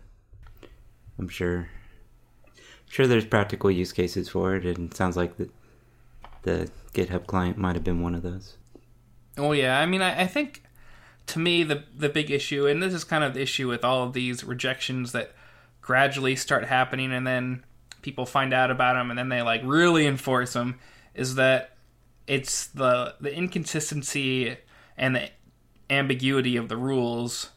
I'm 1.18 1.30
sure 1.30 1.70
sure 2.90 3.08
there's 3.08 3.26
practical 3.26 3.72
use 3.72 3.94
cases 3.94 4.28
for 4.28 4.56
it, 4.56 4.66
and 4.66 4.92
it 4.92 4.98
sounds 4.98 5.16
like 5.16 5.38
the 5.38 5.50
the 6.44 6.70
GitHub 6.94 7.28
client 7.28 7.58
might 7.58 7.76
have 7.76 7.84
been 7.84 8.02
one 8.02 8.16
of 8.16 8.24
those. 8.24 8.58
Oh 9.38 9.54
yeah, 9.54 9.80
I 9.80 9.86
mean, 9.86 10.02
I, 10.02 10.24
I 10.24 10.28
think 10.28 10.64
to 11.28 11.40
me 11.40 11.64
the 11.64 11.86
the 11.96 12.10
big 12.10 12.30
issue, 12.30 12.68
and 12.68 12.84
this 12.84 12.94
is 12.94 13.06
kind 13.06 13.24
of 13.24 13.34
the 13.34 13.42
issue 13.42 13.70
with 13.70 13.86
all 13.86 14.04
of 14.04 14.14
these 14.14 14.44
rejections 14.44 15.14
that 15.14 15.32
gradually 15.82 16.36
start 16.36 16.66
happening, 16.66 17.14
and 17.14 17.26
then 17.26 17.64
people 18.02 18.26
find 18.26 18.54
out 18.54 18.72
about 18.72 18.94
them, 18.94 19.10
and 19.10 19.18
then 19.18 19.30
they 19.30 19.42
like 19.42 19.62
really 19.64 20.06
enforce 20.06 20.54
them, 20.54 20.80
is 21.14 21.36
that 21.36 21.78
it's 22.28 22.68
the 22.68 23.16
the 23.22 23.34
inconsistency 23.34 24.58
and 24.98 25.16
the 25.16 25.30
ambiguity 25.90 26.58
of 26.58 26.70
the 26.70 26.78
rules 26.78 27.50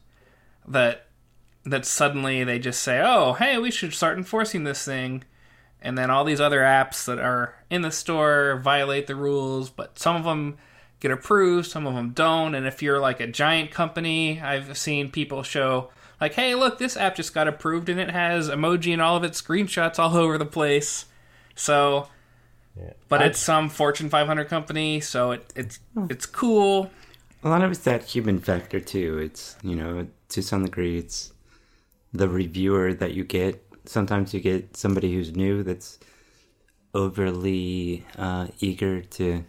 that 0.67 1.07
that 1.65 1.87
suddenly 1.87 2.45
they 2.45 2.59
just 2.59 2.83
say, 2.83 3.01
"Oh, 3.05 3.35
hey, 3.35 3.59
we 3.59 3.71
should 3.71 3.95
start 3.95 4.19
enforcing 4.19 4.65
this 4.65 4.85
thing." 4.85 5.25
And 5.81 5.99
then 5.99 6.11
all 6.11 6.25
these 6.25 6.41
other 6.41 6.61
apps 6.61 7.05
that 7.07 7.19
are 7.19 7.55
in 7.69 7.83
the 7.83 7.91
store 7.91 8.61
violate 8.63 9.07
the 9.07 9.17
rules, 9.17 9.69
but 9.71 9.99
some 9.99 10.15
of 10.17 10.25
them 10.25 10.59
get 11.01 11.11
approved, 11.11 11.69
some 11.69 11.87
of 11.87 11.95
them 11.95 12.11
don't. 12.11 12.55
And 12.55 12.67
if 12.67 12.83
you're 12.83 13.01
like 13.01 13.19
a 13.19 13.27
giant 13.27 13.73
company, 13.73 14.41
I've 14.41 14.77
seen 14.79 15.11
people 15.11 15.43
show 15.43 15.91
like, 16.21 16.35
"Hey, 16.35 16.55
look, 16.55 16.79
this 16.79 16.97
app 16.97 17.17
just 17.17 17.35
got 17.35 17.49
approved 17.49 17.89
and 17.89 17.99
it 17.99 18.11
has 18.11 18.49
emoji 18.49 18.93
and 18.93 19.03
all 19.03 19.17
of 19.17 19.25
its 19.25 19.41
screenshots 19.41 19.99
all 19.99 20.17
over 20.25 20.39
the 20.39 20.47
place." 20.47 21.07
So, 21.55 22.09
yeah. 22.77 22.93
but 23.09 23.21
I- 23.23 23.27
it's 23.27 23.41
some 23.41 23.69
Fortune 23.69 24.09
500 24.09 24.49
company, 24.49 25.01
so 25.01 25.33
it, 25.33 25.53
it's 25.57 25.81
hmm. 25.95 26.07
it's 26.09 26.27
cool. 26.27 26.91
A 27.45 27.49
lot 27.49 27.63
of 27.63 27.73
it's 27.73 27.81
that 27.81 28.05
human 28.05 28.39
factor 28.39 28.79
too. 28.79 29.19
It's 29.19 29.57
you 29.63 29.75
know 29.75 30.07
to 30.29 30.43
some 30.43 30.65
degree 30.65 30.99
it's 30.99 31.32
the 32.13 32.29
reviewer 32.29 32.93
that 32.95 33.15
you 33.15 33.25
get. 33.25 33.65
Sometimes 33.85 34.33
you 34.35 34.41
get 34.41 34.77
somebody 34.77 35.13
who's 35.13 35.35
new 35.35 35.63
that's 35.63 35.99
overly 36.95 38.05
uh, 38.19 38.49
eager 38.61 39.01
to 39.03 39.45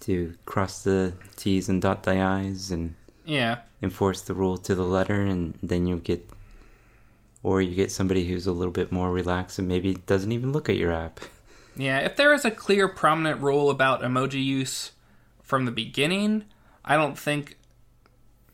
to 0.00 0.34
cross 0.46 0.84
the 0.84 1.12
T's 1.36 1.68
and 1.68 1.82
dot 1.82 2.04
the 2.04 2.12
I's 2.20 2.70
and 2.70 2.94
Yeah. 3.24 3.58
enforce 3.82 4.20
the 4.22 4.32
rule 4.34 4.56
to 4.58 4.74
the 4.74 4.84
letter, 4.84 5.20
and 5.22 5.58
then 5.62 5.86
you 5.86 5.96
get, 5.98 6.30
or 7.42 7.60
you 7.60 7.74
get 7.74 7.90
somebody 7.90 8.28
who's 8.28 8.46
a 8.46 8.52
little 8.52 8.72
bit 8.72 8.92
more 8.92 9.10
relaxed 9.10 9.58
and 9.58 9.66
maybe 9.66 9.94
doesn't 10.06 10.30
even 10.32 10.52
look 10.52 10.68
at 10.68 10.76
your 10.76 10.92
app. 10.92 11.18
Yeah, 11.76 11.98
if 11.98 12.14
there 12.16 12.32
is 12.32 12.44
a 12.44 12.50
clear, 12.50 12.86
prominent 12.88 13.40
rule 13.40 13.70
about 13.70 14.02
emoji 14.02 14.42
use 14.44 14.92
from 15.42 15.64
the 15.64 15.72
beginning, 15.72 16.44
I 16.84 16.96
don't 16.96 17.18
think, 17.18 17.56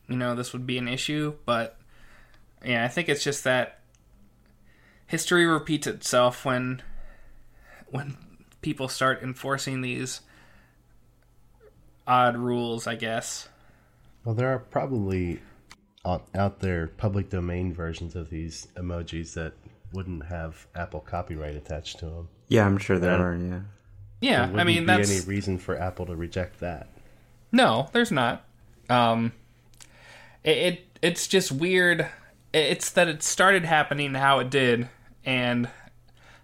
you 0.09 0.17
know, 0.17 0.35
this 0.35 0.53
would 0.55 0.67
be 0.67 0.79
an 0.79 0.89
issue. 0.89 1.35
But 1.45 1.79
yeah, 2.65 2.85
I 2.85 2.89
think 2.89 3.09
it's 3.09 3.23
just 3.25 3.45
that 3.45 3.81
history 5.07 5.47
repeats 5.47 5.87
itself 5.87 6.45
when 6.45 6.83
when 7.87 8.17
people 8.63 8.89
start 8.89 9.23
enforcing 9.23 9.81
these 9.81 10.21
odd 12.07 12.37
rules. 12.37 12.87
I 12.87 12.95
guess. 12.97 13.49
Well, 14.25 14.35
there 14.35 14.49
are 14.49 14.59
probably 14.59 15.41
out, 16.07 16.27
out 16.35 16.61
there 16.61 16.87
public 16.87 17.29
domain 17.31 17.73
versions 17.75 18.17
of 18.17 18.31
these 18.31 18.69
emojis 18.77 19.35
that 19.35 19.53
wouldn't 19.93 20.25
have 20.27 20.67
Apple 20.75 21.01
copyright 21.01 21.55
attached 21.57 21.99
to 21.99 22.07
them. 22.07 22.29
Yeah, 22.49 22.65
I'm 22.67 22.79
sure 22.79 22.99
there 22.99 23.19
Yeah. 23.19 23.23
are. 23.25 23.37
Yeah. 23.37 23.61
Yeah, 24.21 24.41
Wouldn't 24.43 24.61
I 24.61 24.65
mean 24.65 24.83
be 24.83 24.87
that's 24.87 25.11
any 25.11 25.21
reason 25.27 25.59
for 25.59 25.79
Apple 25.79 26.07
to 26.07 26.17
reject 26.17 26.61
that. 26.61 26.89
No, 27.53 27.91
there's 27.93 28.11
not. 28.11 28.45
Um, 28.89 29.33
it, 30.43 30.57
it 30.57 30.99
it's 31.03 31.27
just 31.29 31.53
weird. 31.53 32.09
It's 32.55 32.91
that 32.91 33.09
it 33.09 33.23
started 33.25 33.65
happening 33.65 34.15
how 34.15 34.39
it 34.39 34.49
did, 34.49 34.89
and 35.25 35.69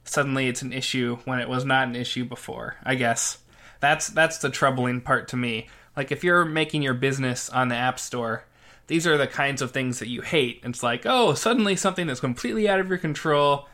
suddenly 0.03 0.49
it's 0.49 0.63
an 0.63 0.73
issue 0.73 1.19
when 1.25 1.39
it 1.39 1.49
was 1.49 1.65
not 1.65 1.87
an 1.87 1.95
issue 1.95 2.25
before. 2.25 2.77
I 2.83 2.97
guess 2.97 3.39
that's 3.79 4.09
that's 4.09 4.39
the 4.39 4.51
troubling 4.51 5.01
part 5.03 5.29
to 5.29 5.37
me. 5.37 5.69
Like 5.97 6.11
if 6.11 6.25
you're 6.25 6.45
making 6.45 6.83
your 6.83 6.95
business 6.95 7.49
on 7.49 7.69
the 7.69 7.77
App 7.77 8.01
Store, 8.01 8.45
these 8.89 9.07
are 9.07 9.17
the 9.17 9.29
kinds 9.29 9.63
of 9.63 9.71
things 9.71 10.01
that 10.01 10.09
you 10.09 10.21
hate. 10.21 10.61
It's 10.65 10.83
like, 10.83 11.03
oh, 11.05 11.35
suddenly 11.35 11.77
something 11.77 12.09
that's 12.09 12.19
completely 12.19 12.69
out 12.69 12.81
of 12.81 12.89
your 12.89 12.99
control 12.99 13.69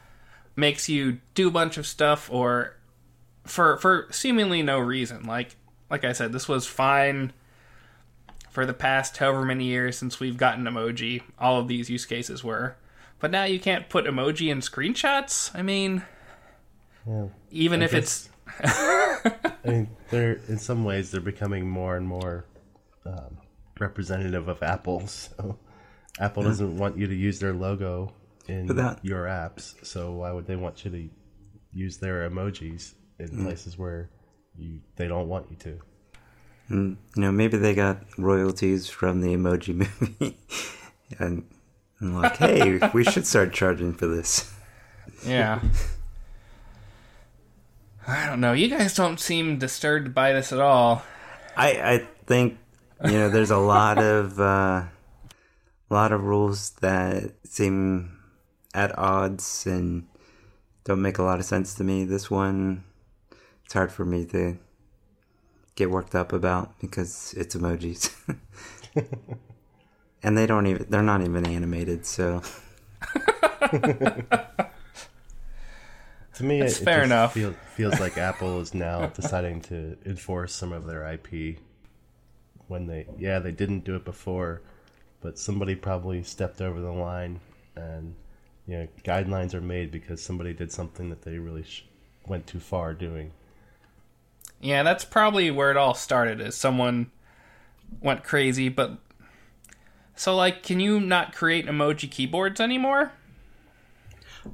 makes 0.56 0.90
you 0.90 1.20
do 1.34 1.48
a 1.48 1.50
bunch 1.50 1.78
of 1.78 1.86
stuff, 1.86 2.30
or 2.30 2.76
for 3.44 3.78
for 3.78 4.08
seemingly 4.10 4.62
no 4.62 4.78
reason. 4.78 5.24
Like 5.24 5.56
like 5.88 6.04
I 6.04 6.12
said, 6.12 6.32
this 6.32 6.48
was 6.48 6.66
fine 6.66 7.32
for 8.56 8.64
the 8.64 8.72
past 8.72 9.18
however 9.18 9.44
many 9.44 9.64
years 9.66 9.98
since 9.98 10.18
we've 10.18 10.38
gotten 10.38 10.64
emoji. 10.64 11.20
All 11.38 11.60
of 11.60 11.68
these 11.68 11.90
use 11.90 12.06
cases 12.06 12.42
were, 12.42 12.74
but 13.20 13.30
now 13.30 13.44
you 13.44 13.60
can't 13.60 13.90
put 13.90 14.06
emoji 14.06 14.50
in 14.50 14.60
screenshots. 14.60 15.50
I 15.54 15.60
mean, 15.60 16.02
Yeah. 17.06 17.26
even 17.50 17.82
I 17.82 17.84
if 17.84 17.92
it's 17.92 18.30
I 18.64 19.56
mean, 19.66 19.90
they're 20.08 20.40
in 20.48 20.56
some 20.56 20.84
ways 20.84 21.10
they're 21.10 21.20
becoming 21.20 21.68
more 21.68 21.98
and 21.98 22.08
more 22.08 22.46
um, 23.04 23.36
representative 23.78 24.48
of 24.48 24.62
Apple. 24.62 25.06
So 25.06 25.58
Apple 26.18 26.44
doesn't 26.44 26.78
want 26.78 26.96
you 26.96 27.06
to 27.08 27.14
use 27.14 27.38
their 27.38 27.52
logo 27.52 28.14
in 28.48 28.68
that- 28.68 29.04
your 29.04 29.24
apps. 29.26 29.74
So 29.84 30.12
why 30.12 30.32
would 30.32 30.46
they 30.46 30.56
want 30.56 30.82
you 30.82 30.90
to 30.92 31.10
use 31.74 31.98
their 31.98 32.26
emojis 32.30 32.94
in 33.18 33.28
Mm. 33.28 33.42
places 33.44 33.76
where 33.76 34.08
you 34.56 34.80
they 34.96 35.08
don't 35.08 35.28
want 35.28 35.50
you 35.50 35.56
to? 35.58 35.78
And, 36.68 36.96
you 37.14 37.22
know, 37.22 37.32
maybe 37.32 37.56
they 37.56 37.74
got 37.74 37.98
royalties 38.18 38.88
from 38.88 39.20
the 39.20 39.34
emoji 39.34 39.74
movie. 40.00 40.36
and, 41.18 41.46
and 42.00 42.20
like, 42.20 42.36
hey, 42.36 42.80
we 42.92 43.04
should 43.04 43.26
start 43.26 43.52
charging 43.52 43.92
for 43.92 44.06
this. 44.06 44.52
yeah. 45.24 45.60
I 48.08 48.26
don't 48.26 48.40
know. 48.40 48.52
You 48.52 48.68
guys 48.68 48.94
don't 48.94 49.18
seem 49.18 49.58
disturbed 49.58 50.14
by 50.14 50.32
this 50.32 50.52
at 50.52 50.60
all. 50.60 51.02
I 51.56 51.70
I 51.70 52.06
think 52.26 52.58
you 53.04 53.12
know 53.12 53.28
there's 53.28 53.50
a 53.50 53.58
lot 53.58 53.98
of 53.98 54.38
uh, 54.38 54.84
lot 55.90 56.12
of 56.12 56.22
rules 56.22 56.70
that 56.82 57.32
seem 57.44 58.16
at 58.74 58.96
odds 58.96 59.66
and 59.66 60.06
don't 60.84 61.02
make 61.02 61.18
a 61.18 61.22
lot 61.24 61.40
of 61.40 61.46
sense 61.46 61.74
to 61.74 61.84
me. 61.84 62.04
This 62.04 62.30
one, 62.30 62.84
it's 63.64 63.74
hard 63.74 63.90
for 63.90 64.04
me 64.04 64.24
to 64.26 64.56
get 65.76 65.90
worked 65.90 66.14
up 66.14 66.32
about 66.32 66.78
because 66.80 67.34
it's 67.36 67.54
emojis, 67.54 68.12
and 70.22 70.36
they 70.36 70.46
don't 70.46 70.66
even 70.66 70.86
they're 70.90 71.02
not 71.02 71.22
even 71.22 71.46
animated. 71.46 72.04
So 72.04 72.42
To 76.36 76.44
me, 76.44 76.60
That's 76.60 76.76
it, 76.76 76.82
it 76.82 76.84
fair 76.84 76.98
just 76.98 77.06
enough. 77.06 77.32
Feel, 77.32 77.54
feels 77.74 77.98
like 77.98 78.18
Apple 78.18 78.60
is 78.60 78.74
now 78.74 79.06
deciding 79.06 79.62
to 79.62 79.96
enforce 80.04 80.54
some 80.54 80.70
of 80.70 80.84
their 80.86 81.10
IP. 81.12 81.60
When 82.68 82.86
they, 82.86 83.06
yeah, 83.16 83.38
they 83.38 83.52
didn't 83.52 83.84
do 83.84 83.96
it 83.96 84.04
before, 84.04 84.60
but 85.22 85.38
somebody 85.38 85.74
probably 85.74 86.22
stepped 86.22 86.60
over 86.60 86.78
the 86.78 86.92
line, 86.92 87.40
and 87.74 88.14
you 88.66 88.76
know, 88.76 88.88
guidelines 89.02 89.54
are 89.54 89.62
made 89.62 89.90
because 89.90 90.20
somebody 90.22 90.52
did 90.52 90.70
something 90.70 91.08
that 91.08 91.22
they 91.22 91.38
really 91.38 91.62
sh- 91.62 91.86
went 92.26 92.46
too 92.46 92.60
far 92.60 92.92
doing. 92.92 93.32
Yeah, 94.66 94.82
that's 94.82 95.04
probably 95.04 95.50
where 95.50 95.70
it 95.70 95.76
all 95.76 95.94
started. 95.94 96.40
Is 96.40 96.56
someone 96.56 97.10
went 98.00 98.24
crazy, 98.24 98.68
but 98.68 98.98
so 100.16 100.34
like, 100.34 100.62
can 100.64 100.80
you 100.80 100.98
not 100.98 101.34
create 101.34 101.66
emoji 101.66 102.10
keyboards 102.10 102.60
anymore? 102.60 103.12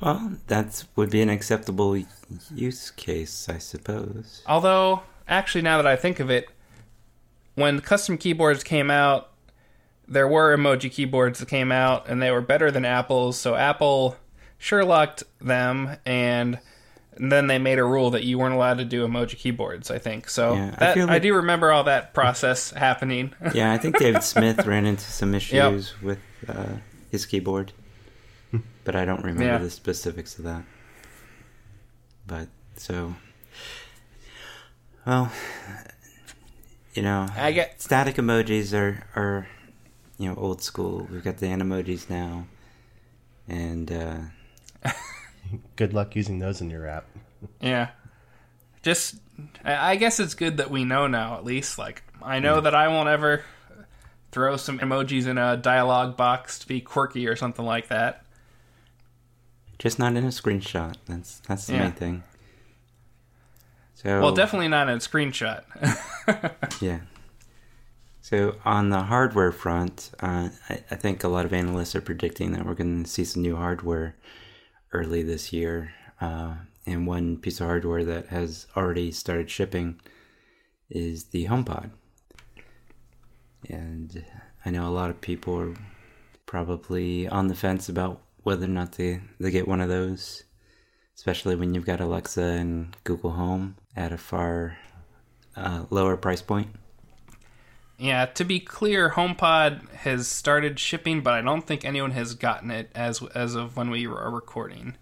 well, 0.00 0.34
that 0.48 0.84
would 0.96 1.10
be 1.10 1.22
an 1.22 1.28
acceptable 1.28 2.02
use 2.54 2.90
case, 2.90 3.48
I 3.48 3.58
suppose. 3.58 4.42
Although, 4.46 5.02
actually, 5.28 5.62
now 5.62 5.76
that 5.76 5.86
I 5.86 5.96
think 5.96 6.20
of 6.20 6.30
it, 6.30 6.48
when 7.54 7.80
custom 7.80 8.18
keyboards 8.18 8.62
came 8.62 8.90
out, 8.90 9.30
there 10.06 10.28
were 10.28 10.54
emoji 10.56 10.90
keyboards 10.90 11.38
that 11.38 11.48
came 11.48 11.72
out, 11.72 12.08
and 12.08 12.20
they 12.20 12.30
were 12.30 12.40
better 12.40 12.70
than 12.70 12.84
Apple's. 12.84 13.38
So 13.38 13.54
Apple 13.54 14.16
Sherlocked 14.58 15.24
them, 15.40 15.96
and 16.04 16.58
then 17.16 17.46
they 17.46 17.58
made 17.58 17.78
a 17.78 17.84
rule 17.84 18.10
that 18.10 18.24
you 18.24 18.38
weren't 18.38 18.54
allowed 18.54 18.78
to 18.78 18.84
do 18.84 19.06
emoji 19.06 19.36
keyboards. 19.36 19.90
I 19.90 19.98
think 19.98 20.28
so. 20.30 20.54
Yeah, 20.54 20.74
I 20.78 20.78
that, 20.78 20.98
I, 20.98 21.04
like- 21.04 21.22
do 21.22 21.34
remember 21.34 21.70
all 21.72 21.84
that 21.84 22.14
process 22.14 22.70
happening. 22.86 23.32
Yeah, 23.54 23.72
I 23.72 23.78
think 23.78 23.98
David 23.98 24.22
Smith 24.22 24.66
ran 24.66 24.86
into 24.86 25.04
some 25.04 25.34
issues 25.34 26.00
with 26.00 26.18
uh, 26.48 26.76
his 27.10 27.26
keyboard, 27.26 27.72
but 28.84 28.96
I 28.96 29.04
don't 29.04 29.22
remember 29.22 29.44
Yeah. 29.44 29.58
the 29.58 29.70
specifics 29.70 30.38
of 30.38 30.44
that. 30.44 30.62
But 32.26 32.48
so, 32.76 33.14
well, 35.06 35.30
you 36.94 37.02
know, 37.02 37.26
I 37.36 37.52
get 37.52 37.82
static 37.82 38.16
emojis 38.16 38.72
are 38.78 39.04
are 39.16 39.48
you 40.18 40.28
know 40.28 40.36
old 40.36 40.62
school. 40.62 41.08
We've 41.10 41.24
got 41.24 41.38
the 41.38 41.46
animojis 41.46 42.08
now, 42.08 42.46
and 43.48 43.90
uh, 43.90 44.16
Good 45.76 45.92
luck 45.94 46.14
using 46.16 46.38
those 46.38 46.60
in 46.60 46.70
your 46.70 46.86
app. 46.86 47.06
Yeah. 47.60 47.90
Just, 48.82 49.16
I 49.64 49.92
I 49.92 49.96
guess 49.96 50.18
it's 50.20 50.34
good 50.34 50.56
that 50.58 50.70
we 50.70 50.84
know 50.84 51.06
now, 51.06 51.36
at 51.36 51.44
least. 51.44 51.78
Like, 51.78 52.02
I 52.22 52.38
know 52.40 52.60
that 52.60 52.74
I 52.74 52.88
won't 52.88 53.08
ever 53.08 53.42
throw 54.32 54.56
some 54.56 54.78
emojis 54.78 55.26
in 55.26 55.38
a 55.38 55.56
dialogue 55.56 56.16
box 56.16 56.58
to 56.60 56.66
be 56.68 56.80
quirky 56.80 57.26
or 57.26 57.36
something 57.36 57.64
like 57.64 57.88
that. 57.88 58.24
just 59.78 59.98
not 59.98 60.16
in 60.16 60.24
a 60.24 60.28
screenshot. 60.28 60.94
That's 61.06 61.40
that's 61.40 61.66
the 61.66 61.74
Yeah. 61.74 61.82
main 61.84 61.92
thing. 61.92 62.22
So 63.94 64.20
Well, 64.20 64.32
definitely 64.34 64.68
not 64.68 64.88
in 64.88 64.96
a 64.96 64.98
screenshot. 65.00 65.64
Yeah. 66.80 67.00
So 68.20 68.56
on 68.64 68.90
the 68.90 69.02
hardware 69.02 69.50
front, 69.52 70.10
uh, 70.20 70.48
I, 70.70 70.82
I 70.90 70.94
think 70.94 71.22
a 71.24 71.28
lot 71.28 71.44
of 71.44 71.52
analysts 71.52 71.94
are 71.96 72.00
predicting 72.00 72.52
that 72.52 72.64
we're 72.64 72.74
going 72.74 73.02
to 73.04 73.10
see 73.10 73.24
some 73.24 73.42
new 73.42 73.56
hardware 73.56 74.14
early 74.92 75.22
this 75.22 75.52
year. 75.52 75.92
Uh, 76.20 76.54
and 76.86 77.06
one 77.06 77.36
piece 77.36 77.60
of 77.60 77.66
hardware 77.66 78.04
that 78.04 78.26
has 78.26 78.66
already 78.76 79.10
started 79.12 79.50
shipping 79.50 80.00
is 80.90 81.24
the 81.24 81.46
HomePod. 81.46 81.90
And 83.68 84.24
I 84.64 84.70
know 84.70 84.86
a 84.88 84.90
lot 84.90 85.10
of 85.10 85.20
people 85.20 85.58
are 85.58 85.74
probably 86.46 87.28
on 87.28 87.48
the 87.48 87.54
fence 87.54 87.88
about 87.88 88.20
whether 88.42 88.64
or 88.64 88.68
not 88.68 88.92
they, 88.92 89.20
they 89.38 89.50
get 89.50 89.68
one 89.68 89.80
of 89.80 89.88
those, 89.88 90.44
especially 91.16 91.54
when 91.54 91.74
you've 91.74 91.86
got 91.86 92.00
Alexa 92.00 92.42
and 92.42 92.96
Google 93.04 93.30
Home 93.30 93.76
at 93.96 94.12
a 94.12 94.18
far 94.18 94.76
uh, 95.56 95.84
lower 95.90 96.16
price 96.16 96.42
point. 96.42 96.68
Yeah, 98.02 98.26
to 98.26 98.44
be 98.44 98.58
clear, 98.58 99.10
HomePod 99.10 99.88
has 99.90 100.26
started 100.26 100.78
shipping, 100.80 101.20
but 101.20 101.34
I 101.34 101.40
don't 101.40 101.64
think 101.64 101.84
anyone 101.84 102.10
has 102.10 102.34
gotten 102.34 102.70
it 102.72 102.90
as 102.94 103.22
as 103.34 103.54
of 103.54 103.76
when 103.76 103.90
we 103.90 104.06
are 104.06 104.30
recording. 104.30 104.96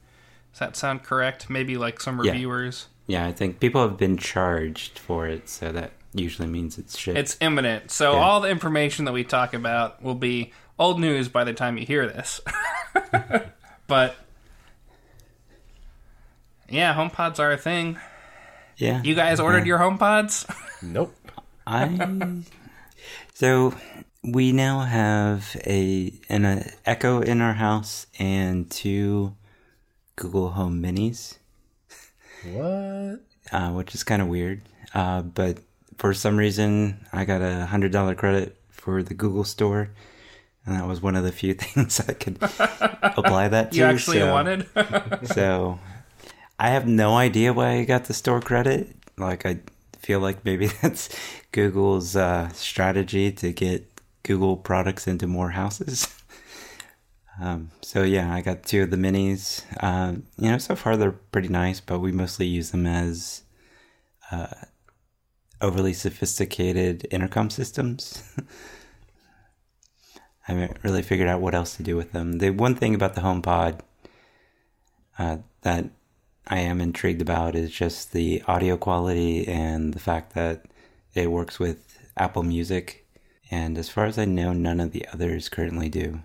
Does 0.53 0.59
that 0.61 0.77
sound 0.77 1.03
correct? 1.03 1.49
Maybe 1.49 1.77
like 1.79 2.01
some 2.01 2.21
reviewers. 2.21 2.89
Yeah, 3.07 3.27
I 3.27 3.33
think 3.33 3.59
people 3.59 3.81
have 3.83 3.97
been 3.97 4.17
charged 4.19 4.99
for 4.99 5.27
it, 5.27 5.49
so 5.49 5.73
that 5.73 5.93
usually 6.13 6.47
means 6.49 6.77
it's 6.77 6.99
shipped. 6.99 7.17
It's 7.19 7.37
imminent. 7.41 7.91
So 7.91 8.13
Yeah. 8.13 8.19
all 8.19 8.41
the 8.41 8.51
information 8.51 9.05
that 9.07 9.13
we 9.13 9.25
talk 9.25 9.55
about 9.55 10.03
will 10.03 10.15
be 10.15 10.53
old 10.79 11.01
news 11.01 11.29
by 11.29 11.45
the 11.45 11.53
time 11.55 11.79
you 11.79 11.87
hear 11.87 12.07
this. 12.07 12.41
but 13.87 14.17
yeah, 16.69 16.95
HomePods 16.95 17.39
are 17.39 17.53
a 17.53 17.57
thing. 17.57 17.99
yeah. 18.77 19.03
You 19.03 19.15
guys 19.15 19.41
ordered 19.41 19.67
your 19.67 19.79
HomePods? 19.79 20.47
Nope. 20.83 21.15
I 21.67 21.87
so 23.41 23.73
we 24.23 24.53
now 24.53 24.81
have 24.81 25.57
a 25.67 26.13
an 26.29 26.45
uh, 26.45 26.71
Echo 26.85 27.23
in 27.23 27.41
our 27.41 27.55
house 27.55 28.07
and 28.19 28.71
two 28.71 29.35
Google 30.17 30.51
Home 30.51 30.83
Minis, 30.83 31.39
What? 32.45 33.21
uh, 33.51 33.71
which 33.73 33.95
is 33.95 34.05
kind 34.05 34.21
of 34.21 34.29
weird. 34.29 34.61
Uh, 34.93 35.23
but 35.23 35.59
for 35.97 36.13
some 36.13 36.37
reason, 36.37 37.07
I 37.15 37.25
got 37.25 37.41
a 37.41 37.65
hundred 37.65 37.93
dollar 37.93 38.15
credit 38.15 38.57
for 38.69 39.03
the 39.03 39.15
Google 39.15 39.45
Store, 39.45 39.89
and 40.67 40.77
that 40.77 40.87
was 40.87 41.01
one 41.01 41.17
of 41.17 41.25
the 41.25 41.33
few 41.33 41.55
things 41.65 41.99
I 42.01 42.13
could 42.13 42.37
apply 42.43 43.49
that 43.49 43.73
to. 43.73 43.79
you 43.79 43.85
actually 43.85 44.19
so- 44.19 44.33
wanted? 44.33 44.67
so 45.35 45.79
I 46.59 46.69
have 46.69 46.87
no 46.87 47.17
idea 47.17 47.55
why 47.55 47.79
I 47.79 47.85
got 47.85 48.05
the 48.05 48.13
store 48.15 48.43
credit. 48.43 48.95
Like 49.17 49.47
I 49.47 49.61
feel 50.01 50.21
like 50.21 50.45
maybe 50.45 50.67
that's 50.83 51.09
Google's 51.53 52.17
uh, 52.17 52.49
strategy 52.51 53.31
to 53.33 53.53
get 53.53 53.87
Google 54.23 54.57
products 54.57 55.07
into 55.07 55.27
more 55.27 55.51
houses. 55.51 56.09
Um, 57.43 57.71
so 57.81 58.03
yeah, 58.03 58.35
I 58.35 58.43
got 58.43 58.65
two 58.65 58.83
of 58.83 58.91
the 58.91 58.99
minis. 58.99 59.65
Um, 59.83 60.25
you 60.37 60.51
know, 60.51 60.59
so 60.59 60.77
far 60.77 60.99
they're 60.99 61.11
pretty 61.13 61.49
nice, 61.49 61.81
but 61.81 62.01
we 62.01 62.13
mostly 62.13 62.47
use 62.47 62.71
them 62.71 62.87
as 62.87 63.45
uh, 64.31 64.49
overly 65.61 65.95
sophisticated 65.95 67.07
intercom 67.11 67.49
systems. 67.49 68.23
I 70.49 70.53
haven't 70.53 70.79
really 70.83 71.03
figured 71.03 71.29
out 71.29 71.41
what 71.41 71.55
else 71.55 71.77
to 71.77 71.83
do 71.83 71.97
with 71.97 72.13
them. 72.13 72.39
The 72.39 72.51
one 72.51 72.75
thing 72.75 72.95
about 72.95 73.15
the 73.15 73.23
HomePod 73.23 73.81
uh, 75.19 75.39
that 75.63 75.87
I 76.47 76.61
am 76.61 76.81
intrigued 76.81 77.23
about 77.23 77.55
is 77.55 77.71
just 77.71 78.13
the 78.13 78.43
audio 78.47 78.77
quality 78.77 79.47
and 79.47 79.95
the 79.95 80.01
fact 80.01 80.35
that 80.35 80.67
it 81.15 81.31
works 81.31 81.59
with 81.59 81.99
Apple 82.17 82.43
Music. 82.43 83.07
And 83.51 83.77
as 83.79 83.89
far 83.89 84.07
as 84.07 84.19
I 84.19 84.25
know, 84.25 84.53
none 84.53 84.81
of 84.81 84.93
the 84.93 85.07
others 85.13 85.49
currently 85.49 85.89
do. 85.89 86.21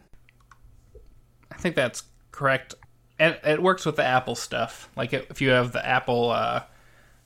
I 1.51 1.55
think 1.57 1.75
that's 1.75 2.03
correct. 2.31 2.75
And 3.17 3.37
it 3.43 3.61
works 3.61 3.85
with 3.85 3.95
the 3.95 4.03
Apple 4.03 4.35
stuff. 4.35 4.89
Like 4.95 5.13
if 5.13 5.41
you 5.41 5.49
have 5.49 5.71
the 5.71 5.85
Apple 5.85 6.31
uh, 6.31 6.63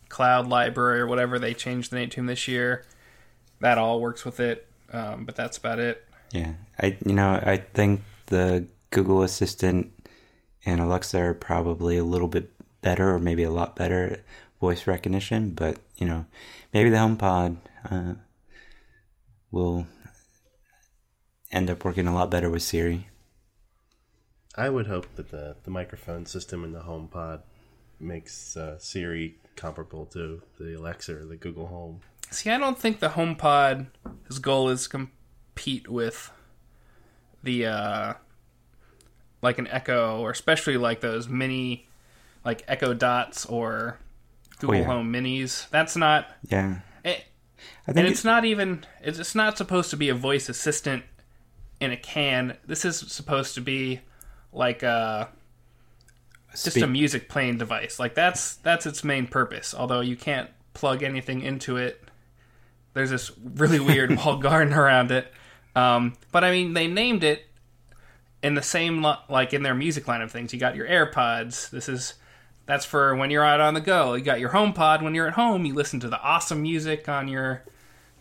Cloud 0.10 0.47
Library 0.47 0.99
or 0.99 1.08
whatever 1.08 1.39
they 1.39 1.54
changed 1.54 1.91
the 1.91 1.97
name 1.97 2.10
to 2.12 2.25
this 2.25 2.47
year, 2.47 2.86
that 3.60 3.78
all 3.78 3.99
works 3.99 4.25
with 4.25 4.39
it. 4.39 4.67
Um, 4.91 5.25
but 5.25 5.36
that's 5.36 5.58
about 5.58 5.80
it. 5.80 6.06
Yeah, 6.32 6.54
I 6.80 6.97
you 7.06 7.13
know 7.13 7.41
I 7.43 7.58
think 7.58 8.02
the 8.28 8.65
Google 8.91 9.23
Assistant 9.23 9.91
and 10.65 10.80
Alexa 10.80 11.19
are 11.19 11.34
probably 11.34 11.97
a 11.97 12.04
little 12.04 12.28
bit 12.28 12.52
better, 12.82 13.13
or 13.13 13.20
maybe 13.20 13.44
a 13.44 13.52
lot 13.52 13.76
better 13.76 14.13
at 14.13 14.24
voice 14.60 14.88
recognition. 14.88 15.52
But 15.52 15.78
you 15.98 16.08
know, 16.08 16.26
maybe 16.74 16.89
the 16.89 16.98
HomePod 16.98 17.58
uh, 17.89 18.13
will 19.52 19.88
end 21.52 21.70
up 21.70 21.84
working 21.84 22.08
a 22.08 22.13
lot 22.13 22.30
better 22.30 22.50
with 22.50 22.62
Siri. 22.62 23.08
I 24.56 24.70
would 24.70 24.88
hope 24.88 25.15
that 25.15 25.30
the, 25.32 25.56
the 25.63 25.72
microphone 25.72 26.26
system 26.26 26.63
in 26.63 26.74
the 26.74 26.82
HomePod 26.82 27.42
makes 28.00 28.58
uh, 28.58 28.78
Siri 28.80 29.38
comparable 29.56 30.06
to 30.08 30.42
the 30.60 30.78
Alexa 30.78 31.18
or 31.18 31.26
the 31.26 31.36
Google 31.36 31.68
Home. 31.68 32.02
See, 32.32 32.50
I 32.50 32.58
don't 32.58 32.78
think 32.78 33.00
the 33.00 33.10
HomePod 33.10 33.88
his 34.28 34.39
goal 34.39 34.70
is 34.70 34.84
to 34.84 34.89
compete 34.89 35.88
with 35.88 36.32
the 37.44 37.65
uh 37.65 38.13
like 39.42 39.58
an 39.58 39.68
Echo 39.68 40.20
or 40.20 40.32
especially 40.32 40.78
like 40.78 41.02
those 41.02 41.28
mini 41.28 41.88
like 42.45 42.63
Echo 42.67 42.93
Dots 42.93 43.45
or 43.45 43.99
Google 44.60 44.78
yeah. 44.78 44.84
Home 44.84 45.12
Minis. 45.12 45.69
That's 45.69 45.95
not. 45.95 46.28
Yeah. 46.49 46.80
It, 47.04 47.23
I 47.58 47.63
and 47.88 47.95
think 47.95 48.10
it's 48.10 48.23
not 48.23 48.45
even. 48.45 48.86
It's, 49.02 49.19
it's 49.19 49.36
not 49.36 49.58
supposed 49.58 49.89
to 49.91 49.97
be 49.97 50.10
a 50.10 50.15
voice 50.15 50.49
assistant 50.49 51.04
in 51.80 51.91
a 51.91 51.97
can. 51.97 52.58
This 52.65 52.86
is 52.86 52.99
supposed 52.99 53.56
to 53.56 53.62
be 53.62 54.02
like 54.52 54.84
a 54.84 55.30
just 56.52 56.71
Speak- 56.71 56.84
a 56.84 56.88
music 56.88 57.30
playing 57.30 57.58
device. 57.58 57.99
Like 57.99 58.15
that's 58.15 58.56
that's 58.56 58.86
its 58.86 59.04
main 59.04 59.28
purpose. 59.28 59.73
Although 59.73 60.02
you 60.02 60.15
can't 60.15 60.49
plug 60.73 61.04
anything 61.04 61.41
into 61.41 61.78
it. 61.78 62.04
There's 62.93 63.10
this 63.10 63.32
really 63.38 63.80
weird 63.80 64.15
walled 64.17 64.41
garden 64.41 64.73
around 64.73 65.12
it. 65.12 65.32
Um, 65.75 66.13
but 66.32 66.43
I 66.43 66.52
mean, 66.52 66.73
they 66.73 66.88
named 66.88 67.23
it 67.23 67.45
in 68.41 68.56
the 68.56 68.62
same 68.62 69.04
li- 69.04 69.19
like 69.30 69.54
in 69.54 69.63
their 69.63 69.75
music 69.75 70.08
line 70.08 70.21
of 70.21 70.32
things. 70.32 70.54
You 70.54 70.60
got 70.60 70.75
your 70.75 70.88
AirPods. 70.88 71.69
This 71.69 71.88
is 71.88 72.15
that's 72.69 72.86
for 72.86 73.15
when 73.15 73.32
you're 73.32 73.43
out 73.43 73.60
on 73.60 73.73
the 73.73 73.82
go. 73.82 74.13
You 74.13 74.23
got 74.23 74.39
your 74.39 74.51
HomePod 74.51 75.01
when 75.01 75.15
you're 75.15 75.25
at 75.27 75.34
home. 75.34 75.65
You 75.65 75.73
listen 75.73 75.99
to 76.01 76.08
the 76.08 76.21
awesome 76.21 76.62
music 76.62 77.10
on 77.10 77.27
your 77.27 77.63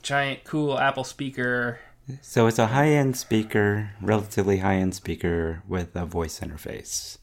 giant 0.03 0.45
cool 0.45 0.79
Apple 0.79 1.05
speaker. 1.05 1.81
So 2.23 2.47
it's 2.47 2.59
a 2.59 2.69
high-end 2.69 3.15
speaker, 3.15 3.91
relatively 4.01 4.59
high-end 4.59 4.95
speaker 4.95 5.63
with 5.69 5.95
a 5.95 6.07
voice 6.07 6.41
interface, 6.41 7.19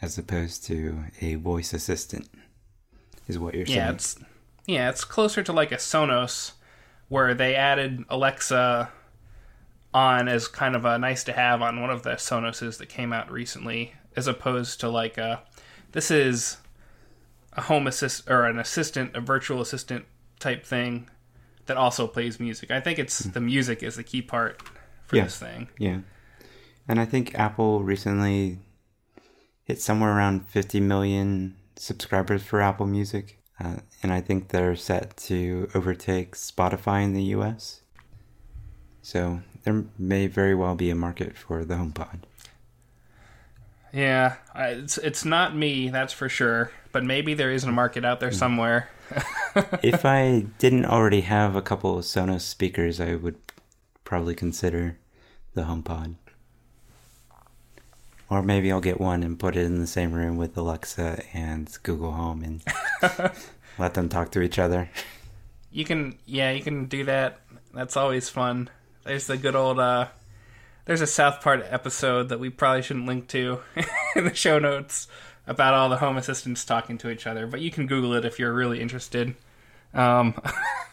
as 0.00 0.16
opposed 0.16 0.64
to 0.68 1.04
a 1.20 1.34
voice 1.34 1.74
assistant. 1.74 2.30
Is 3.28 3.38
what 3.38 3.54
you're 3.54 3.66
saying? 3.66 3.76
Yeah, 3.76 3.90
it's 3.90 4.16
yeah, 4.66 4.88
it's 4.88 5.04
closer 5.04 5.42
to 5.42 5.52
like 5.52 5.72
a 5.72 5.76
Sonos, 5.76 6.52
where 7.08 7.34
they 7.34 7.54
added 7.54 8.02
Alexa 8.08 8.90
on 9.92 10.26
as 10.26 10.48
kind 10.48 10.74
of 10.74 10.86
a 10.86 10.98
nice 10.98 11.22
to 11.24 11.34
have 11.34 11.60
on 11.60 11.82
one 11.82 11.90
of 11.90 12.02
the 12.02 12.12
Sonoses 12.12 12.78
that 12.78 12.88
came 12.88 13.12
out 13.12 13.30
recently, 13.30 13.92
as 14.16 14.26
opposed 14.26 14.80
to 14.80 14.88
like 14.88 15.18
a 15.18 15.42
this 15.92 16.10
is 16.10 16.58
a 17.52 17.62
home 17.62 17.86
assist 17.86 18.28
or 18.28 18.44
an 18.44 18.58
assistant, 18.58 19.16
a 19.16 19.20
virtual 19.20 19.60
assistant 19.60 20.04
type 20.40 20.64
thing 20.64 21.08
that 21.66 21.76
also 21.76 22.06
plays 22.06 22.38
music. 22.38 22.70
I 22.70 22.80
think 22.80 22.98
it's 22.98 23.20
the 23.20 23.40
music 23.40 23.82
is 23.82 23.96
the 23.96 24.04
key 24.04 24.22
part 24.22 24.62
for 25.06 25.16
Yeah. 25.16 25.24
this 25.24 25.38
thing. 25.38 25.68
Yeah. 25.78 26.00
And 26.88 27.00
I 27.00 27.04
think 27.04 27.34
Apple 27.34 27.82
recently 27.82 28.58
hit 29.64 29.80
somewhere 29.80 30.16
around 30.16 30.46
50 30.48 30.78
million 30.80 31.56
subscribers 31.76 32.42
for 32.42 32.60
Apple 32.60 32.86
Music. 32.86 33.40
Uh, 33.58 33.76
and 34.02 34.12
I 34.12 34.20
think 34.20 34.48
they're 34.48 34.76
set 34.76 35.16
to 35.16 35.68
overtake 35.74 36.36
Spotify 36.36 37.02
in 37.02 37.14
the 37.14 37.22
US. 37.34 37.80
So 39.02 39.40
there 39.64 39.84
may 39.98 40.26
very 40.26 40.54
well 40.54 40.74
be 40.74 40.90
a 40.90 40.94
market 40.94 41.36
for 41.36 41.64
the 41.64 41.74
HomePod. 41.74 42.20
Yeah, 43.92 44.36
I, 44.54 44.68
it's 44.68 44.98
it's 44.98 45.24
not 45.24 45.56
me, 45.56 45.88
that's 45.88 46.12
for 46.12 46.28
sure. 46.28 46.70
But 46.92 47.04
maybe 47.04 47.34
there 47.34 47.52
is 47.52 47.64
a 47.64 47.72
market 47.72 48.04
out 48.04 48.20
there 48.20 48.32
somewhere. 48.32 48.88
if 49.82 50.04
I 50.04 50.46
didn't 50.58 50.86
already 50.86 51.22
have 51.22 51.54
a 51.56 51.62
couple 51.62 51.98
of 51.98 52.04
Sonos 52.04 52.40
speakers, 52.42 53.00
I 53.00 53.14
would 53.14 53.36
probably 54.04 54.34
consider 54.34 54.98
the 55.54 55.62
HomePod. 55.62 56.14
Or 58.28 58.42
maybe 58.42 58.72
I'll 58.72 58.80
get 58.80 59.00
one 59.00 59.22
and 59.22 59.38
put 59.38 59.56
it 59.56 59.64
in 59.64 59.78
the 59.78 59.86
same 59.86 60.12
room 60.12 60.36
with 60.36 60.56
Alexa 60.56 61.22
and 61.32 61.70
Google 61.82 62.12
Home 62.12 62.42
and 62.42 62.62
let 63.78 63.94
them 63.94 64.08
talk 64.08 64.32
to 64.32 64.42
each 64.42 64.58
other. 64.58 64.90
You 65.70 65.84
can, 65.84 66.18
yeah, 66.26 66.50
you 66.50 66.62
can 66.62 66.86
do 66.86 67.04
that. 67.04 67.40
That's 67.72 67.96
always 67.96 68.28
fun. 68.28 68.68
There's 69.04 69.26
the 69.26 69.36
good 69.36 69.54
old, 69.54 69.78
uh, 69.78 70.08
there's 70.86 71.00
a 71.00 71.06
South 71.06 71.40
Park 71.42 71.66
episode 71.68 72.28
that 72.30 72.40
we 72.40 72.48
probably 72.48 72.82
shouldn't 72.82 73.06
link 73.06 73.28
to 73.28 73.60
in 74.16 74.24
the 74.24 74.34
show 74.34 74.58
notes 74.58 75.08
about 75.46 75.74
all 75.74 75.88
the 75.88 75.98
home 75.98 76.16
assistants 76.16 76.64
talking 76.64 76.96
to 76.98 77.10
each 77.10 77.26
other, 77.26 77.46
but 77.46 77.60
you 77.60 77.70
can 77.70 77.86
Google 77.86 78.14
it 78.14 78.24
if 78.24 78.38
you're 78.38 78.52
really 78.52 78.80
interested. 78.80 79.34
Um, 79.92 80.34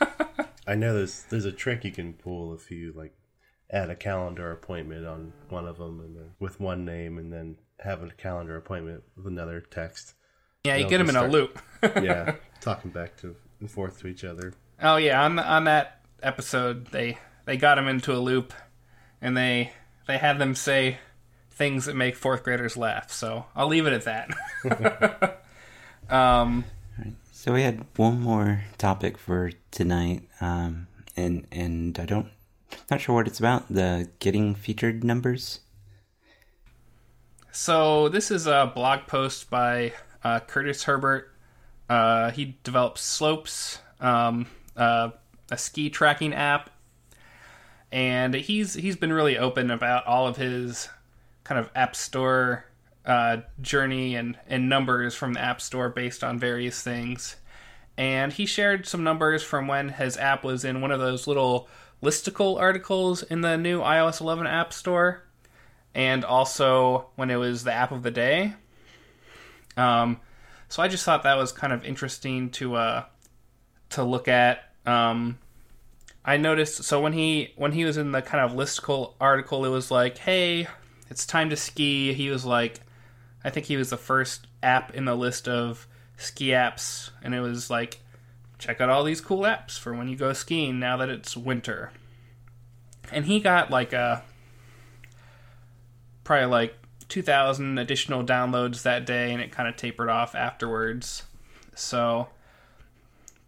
I 0.68 0.76
know 0.76 0.94
there's 0.94 1.24
there's 1.30 1.46
a 1.46 1.52
trick 1.52 1.84
you 1.84 1.92
can 1.92 2.14
pull 2.14 2.54
if 2.54 2.70
you 2.72 2.94
like 2.96 3.14
add 3.72 3.90
a 3.90 3.96
calendar 3.96 4.52
appointment 4.52 5.06
on 5.06 5.34
one 5.50 5.68
of 5.68 5.78
them 5.78 6.00
and 6.00 6.16
then 6.16 6.30
with 6.40 6.60
one 6.60 6.86
name 6.86 7.18
and 7.18 7.34
then 7.34 7.58
have 7.80 8.04
a 8.04 8.10
calendar 8.10 8.56
appointment 8.56 9.04
with 9.16 9.26
another 9.28 9.62
text. 9.62 10.14
yeah, 10.64 10.76
you 10.76 10.88
get 10.88 11.00
them 11.00 11.10
in 11.10 11.16
just 11.16 11.26
a 11.26 11.30
loop. 11.30 11.60
Yeah, 12.02 12.36
talking 12.62 12.92
back 12.92 13.18
to 13.18 13.36
and 13.60 13.70
forth 13.70 14.00
to 14.00 14.08
each 14.08 14.24
other. 14.24 14.54
Oh 14.82 14.96
yeah, 14.96 15.24
on 15.24 15.38
on 15.38 15.66
that 15.66 16.00
episode, 16.22 16.88
they 16.88 17.18
they 17.46 17.58
got 17.58 17.78
him 17.78 17.88
into 17.88 18.14
a 18.14 18.18
loop, 18.20 18.54
and 19.22 19.36
they 19.36 19.74
they 20.08 20.18
had 20.18 20.40
them 20.40 20.56
say 20.56 20.98
things 21.52 21.86
that 21.86 21.96
make 21.96 22.16
fourth 22.16 22.44
graders 22.44 22.76
laugh. 22.76 23.12
So 23.12 23.46
I'll 23.56 23.68
leave 23.68 23.86
it 23.88 23.94
at 23.94 24.06
that. 24.06 25.44
um, 26.10 26.66
So 27.32 27.54
we 27.54 27.62
had 27.64 27.86
one 27.98 28.22
more 28.22 28.64
topic 28.78 29.18
for 29.18 29.52
tonight, 29.72 30.24
um, 30.40 30.88
and 31.16 31.46
and 31.52 32.00
I 32.00 32.06
don't 32.06 32.28
not 32.90 33.02
sure 33.02 33.16
what 33.16 33.28
it's 33.28 33.40
about. 33.40 33.72
The 33.72 34.10
getting 34.20 34.56
featured 34.56 35.04
numbers. 35.04 35.60
so 37.52 38.10
this 38.10 38.32
is 38.32 38.48
a 38.48 38.72
blog 38.74 39.02
post 39.08 39.50
by 39.50 39.94
uh, 40.24 40.40
Curtis 40.40 40.84
Herbert. 40.84 41.30
Uh, 41.90 42.32
he 42.32 42.58
develops 42.64 43.02
Slopes, 43.02 43.80
um, 44.00 44.48
uh, 44.76 45.10
a 45.52 45.58
ski 45.58 45.90
tracking 45.90 46.34
app, 46.34 46.70
and 47.94 48.34
he's 48.34 48.74
he's 48.74 48.96
been 48.96 49.14
really 49.14 49.38
open 49.38 49.70
about 49.70 50.08
all 50.08 50.28
of 50.28 50.36
his 50.36 50.90
kind 51.44 51.60
of 51.60 51.70
app 51.76 51.96
store 51.96 52.66
uh, 53.06 53.38
journey 53.62 54.16
and, 54.16 54.38
and 54.48 54.68
numbers 54.68 55.14
from 55.14 55.34
the 55.34 55.40
app 55.40 55.62
store 55.62 55.90
based 55.90 56.24
on 56.24 56.40
various 56.40 56.82
things. 56.82 57.36
And 57.96 58.34
he 58.34 58.48
shared 58.48 58.88
some 58.88 59.04
numbers 59.04 59.44
from 59.44 59.68
when 59.68 59.90
his 59.90 60.18
app 60.18 60.44
was 60.44 60.66
in 60.66 60.82
one 60.82 60.90
of 60.90 61.00
those 61.00 61.28
little 61.28 61.68
listicle 62.02 62.60
articles 62.60 63.22
in 63.22 63.42
the 63.42 63.58
new 63.58 63.82
iOS 63.82 64.20
11 64.20 64.48
app 64.48 64.74
store, 64.74 65.24
and 65.94 66.26
also 66.26 67.10
when 67.16 67.30
it 67.30 67.36
was 67.36 67.64
the 67.64 67.74
app 67.74 67.92
of 67.92 68.02
the 68.02 68.10
day. 68.10 68.56
Um, 69.78 70.20
so 70.68 70.82
I 70.82 70.88
just 70.88 71.06
thought 71.06 71.22
that 71.24 71.38
was 71.38 71.52
kind 71.52 71.72
of 71.72 71.86
interesting 71.86 72.50
to 72.52 72.76
uh, 72.76 73.06
to 73.92 74.04
look 74.04 74.28
at. 74.28 74.72
Um, 74.88 75.38
I 76.26 76.38
noticed 76.38 76.84
so 76.84 77.02
when 77.02 77.14
he 77.14 77.54
when 77.56 77.74
he 77.74 77.86
was 77.86 77.98
in 77.98 78.12
the 78.12 78.22
kind 78.22 78.44
of 78.44 78.58
listicle 78.58 79.14
article, 79.20 79.66
it 79.66 79.70
was 79.70 79.92
like, 79.92 80.18
"Hey, 80.18 80.68
it's 81.10 81.26
time 81.26 81.50
to 81.50 81.58
ski." 81.58 82.14
He 82.14 82.30
was 82.30 82.46
like, 82.46 82.80
I 83.44 83.50
think 83.50 83.66
he 83.66 83.78
was 83.78 83.90
the 83.90 83.98
first 83.98 84.48
app 84.62 84.96
in 84.96 85.06
the 85.06 85.16
list 85.16 85.48
of 85.48 85.88
ski 86.18 86.48
apps, 86.48 87.10
and 87.22 87.36
it 87.36 87.42
was 87.42 87.70
like, 87.70 88.00
check 88.58 88.80
out 88.80 88.90
all 88.90 89.04
these 89.04 89.20
cool 89.20 89.42
apps 89.42 89.78
for 89.78 89.94
when 89.94 90.08
you 90.08 90.16
go 90.16 90.32
skiing 90.32 90.80
now 90.80 90.96
that 90.98 91.10
it's 91.10 91.36
winter. 91.36 91.92
And 93.12 93.26
he 93.26 93.42
got 93.42 93.70
like 93.70 93.92
a 93.92 94.24
probably 96.24 96.46
like 96.46 96.76
2,000 97.10 97.78
additional 97.78 98.24
downloads 98.24 98.84
that 98.84 99.06
day, 99.06 99.34
and 99.34 99.42
it 99.42 99.52
kind 99.52 99.68
of 99.68 99.76
tapered 99.76 100.10
off 100.10 100.36
afterwards. 100.36 101.24
So, 101.76 102.30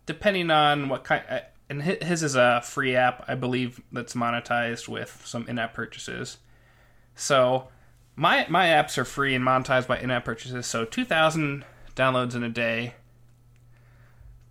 depending 0.06 0.52
on 0.52 0.90
what 0.90 1.06
kind, 1.06 1.24
and 1.70 1.82
his 1.82 2.22
is 2.22 2.36
a 2.36 2.62
free 2.64 2.96
app, 2.96 3.26
I 3.28 3.36
believe, 3.36 3.82
that's 3.92 4.14
monetized 4.14 4.88
with 4.88 5.24
some 5.26 5.48
in-app 5.48 5.74
purchases. 5.74 6.38
So, 7.16 7.70
my 8.16 8.46
my 8.50 8.68
apps 8.68 8.98
are 8.98 9.06
free 9.06 9.34
and 9.34 9.46
monetized 9.46 9.88
by 9.88 10.00
in-app 10.00 10.26
purchases. 10.26 10.68
So, 10.68 10.86
2,000 10.86 11.66
downloads 11.96 12.36
in 12.36 12.44
a 12.44 12.50
day, 12.50 12.94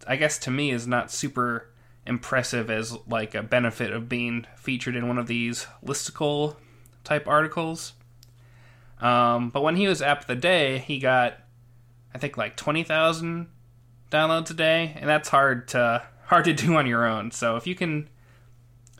I 0.06 0.16
guess 0.16 0.38
to 0.40 0.50
me 0.50 0.70
is 0.70 0.86
not 0.86 1.12
super 1.12 1.68
impressive 2.06 2.70
as 2.70 2.96
like 3.06 3.34
a 3.34 3.42
benefit 3.42 3.92
of 3.92 4.08
being 4.08 4.46
featured 4.56 4.96
in 4.96 5.08
one 5.08 5.18
of 5.18 5.26
these 5.26 5.66
listicle 5.84 6.56
type 7.04 7.28
articles. 7.28 7.92
Um, 9.00 9.50
but 9.50 9.62
when 9.62 9.76
he 9.76 9.86
was 9.86 10.02
app 10.02 10.22
of 10.22 10.26
the 10.26 10.34
day, 10.34 10.78
he 10.78 10.98
got 10.98 11.38
I 12.14 12.18
think 12.18 12.36
like 12.36 12.56
twenty 12.56 12.82
thousand 12.82 13.48
downloads 14.10 14.50
a 14.50 14.54
day, 14.54 14.94
and 14.96 15.08
that's 15.08 15.28
hard 15.28 15.68
to 15.68 16.02
hard 16.26 16.44
to 16.44 16.52
do 16.52 16.76
on 16.76 16.86
your 16.86 17.06
own. 17.06 17.30
So 17.30 17.56
if 17.56 17.66
you 17.66 17.74
can 17.74 18.08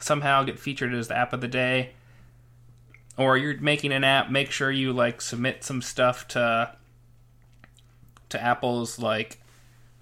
somehow 0.00 0.42
get 0.42 0.58
featured 0.58 0.94
as 0.94 1.08
the 1.08 1.16
app 1.16 1.32
of 1.32 1.40
the 1.40 1.48
day, 1.48 1.92
or 3.16 3.36
you're 3.36 3.58
making 3.58 3.92
an 3.92 4.04
app, 4.04 4.30
make 4.30 4.50
sure 4.50 4.70
you 4.70 4.92
like 4.92 5.20
submit 5.20 5.64
some 5.64 5.82
stuff 5.82 6.26
to 6.28 6.76
to 8.30 8.42
Apple's 8.42 8.98
like 8.98 9.40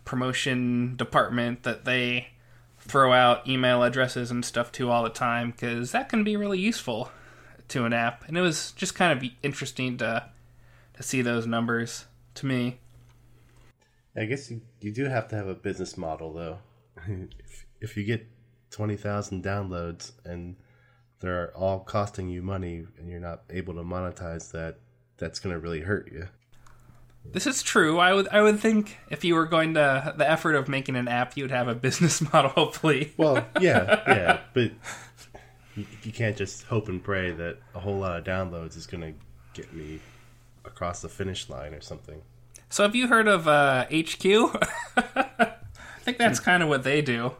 promotion 0.04 0.96
department 0.96 1.62
that 1.64 1.84
they 1.84 2.28
throw 2.78 3.12
out 3.12 3.46
email 3.46 3.82
addresses 3.82 4.30
and 4.30 4.44
stuff 4.44 4.72
to 4.72 4.90
all 4.90 5.02
the 5.02 5.10
time 5.10 5.50
because 5.50 5.92
that 5.92 6.08
can 6.08 6.24
be 6.24 6.36
really 6.36 6.58
useful 6.58 7.10
to 7.68 7.84
an 7.84 7.92
app. 7.92 8.26
And 8.26 8.36
it 8.36 8.40
was 8.40 8.72
just 8.72 8.94
kind 8.94 9.16
of 9.16 9.30
interesting 9.42 9.98
to 9.98 10.30
to 10.94 11.02
see 11.02 11.22
those 11.22 11.46
numbers 11.46 12.06
to 12.34 12.46
me. 12.46 12.78
I 14.14 14.26
guess 14.26 14.50
you, 14.50 14.60
you 14.80 14.92
do 14.92 15.04
have 15.04 15.28
to 15.28 15.36
have 15.36 15.46
a 15.46 15.54
business 15.54 15.96
model 15.96 16.32
though. 16.32 16.58
if, 17.38 17.66
if 17.80 17.96
you 17.96 18.04
get 18.04 18.26
twenty 18.70 18.96
thousand 18.96 19.44
downloads 19.44 20.12
and 20.24 20.56
they're 21.20 21.56
all 21.56 21.80
costing 21.80 22.28
you 22.28 22.42
money 22.42 22.84
and 22.98 23.08
you're 23.08 23.20
not 23.20 23.42
able 23.50 23.74
to 23.74 23.82
monetize 23.82 24.50
that, 24.52 24.78
that's 25.18 25.38
going 25.38 25.54
to 25.54 25.60
really 25.60 25.80
hurt 25.80 26.10
you. 26.12 26.28
This 27.24 27.46
is 27.46 27.62
true. 27.62 27.98
I 27.98 28.12
would 28.12 28.28
I 28.28 28.42
would 28.42 28.58
think 28.58 28.98
if 29.08 29.24
you 29.24 29.36
were 29.36 29.46
going 29.46 29.74
to 29.74 30.14
the 30.16 30.28
effort 30.28 30.54
of 30.54 30.68
making 30.68 30.96
an 30.96 31.06
app, 31.06 31.36
you'd 31.36 31.52
have 31.52 31.68
a 31.68 31.74
business 31.86 32.20
model. 32.32 32.50
Hopefully, 32.50 33.12
Well, 33.16 33.46
yeah, 33.60 34.02
yeah, 34.06 34.40
but 34.52 34.72
you, 35.76 35.86
you 36.02 36.12
can't 36.12 36.36
just 36.36 36.64
hope 36.64 36.88
and 36.88 37.02
pray 37.02 37.30
that 37.32 37.58
a 37.74 37.80
whole 37.80 37.98
lot 37.98 38.18
of 38.18 38.24
downloads 38.24 38.76
is 38.76 38.86
going 38.86 39.02
to 39.02 39.14
get 39.54 39.72
me 39.72 40.00
across 40.64 41.00
the 41.00 41.08
finish 41.08 41.48
line 41.48 41.74
or 41.74 41.80
something. 41.80 42.22
So 42.68 42.82
have 42.82 42.96
you 42.96 43.06
heard 43.06 43.28
of 43.28 43.46
uh, 43.46 43.86
HQ? 43.86 45.51
I 46.02 46.04
think 46.04 46.18
that's 46.18 46.40
kind 46.40 46.64
of 46.64 46.68
what 46.68 46.82
they 46.82 47.00
do. 47.00 47.36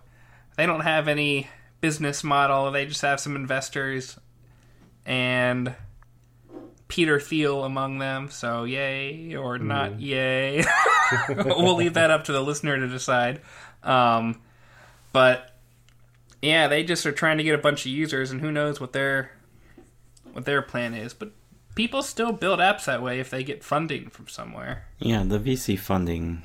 They 0.57 0.67
don't 0.67 0.83
have 0.83 1.09
any 1.09 1.49
business 1.81 2.23
model. 2.23 2.71
They 2.71 2.87
just 2.87 3.03
have 3.03 3.19
some 3.19 3.35
investors 3.35 4.17
and 5.05 5.75
Peter 6.87 7.19
Thiel 7.19 7.65
among 7.65 7.99
them. 7.99 8.31
So 8.31 8.63
yay 8.63 9.35
or 9.35 9.59
not 9.59 10.01
yay. 10.01 10.63
we'll 11.29 11.75
leave 11.75 11.95
that 11.95 12.13
up 12.13 12.23
to 12.25 12.33
the 12.33 12.41
listener 12.41 12.79
to 12.79 12.87
decide. 12.87 13.41
Um, 13.83 14.41
but 15.13 15.57
yeah, 16.41 16.69
they 16.69 16.85
just 16.85 17.05
are 17.05 17.11
trying 17.11 17.39
to 17.39 17.43
get 17.43 17.57
a 17.57 17.59
bunch 17.59 17.85
of 17.85 17.91
users, 17.91 18.31
and 18.31 18.41
who 18.41 18.53
knows 18.53 18.81
what 18.81 18.93
their 18.93 19.33
what 20.33 20.45
their 20.45 20.63
plan 20.63 20.95
is. 20.95 21.15
But 21.15 21.33
people 21.75 22.01
still 22.01 22.31
build 22.31 22.61
apps 22.61 22.85
that 22.85 23.03
way 23.03 23.19
if 23.19 23.29
they 23.29 23.43
get 23.43 23.65
funding 23.65 24.09
from 24.09 24.29
somewhere. 24.29 24.85
Yeah, 25.01 25.25
the 25.25 25.41
VC 25.41 25.77
funding 25.77 26.45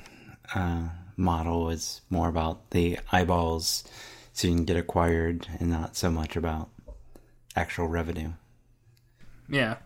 uh, 0.52 0.88
model 1.18 1.68
is 1.68 2.00
more 2.08 2.28
about 2.28 2.70
the 2.70 2.98
eyeballs 3.12 3.84
so 4.32 4.48
you 4.48 4.54
can 4.54 4.64
get 4.64 4.76
acquired 4.76 5.46
and 5.58 5.68
not 5.70 5.96
so 5.96 6.10
much 6.10 6.36
about 6.36 6.70
actual 7.56 7.88
revenue. 7.88 8.30
Yeah. 9.48 9.76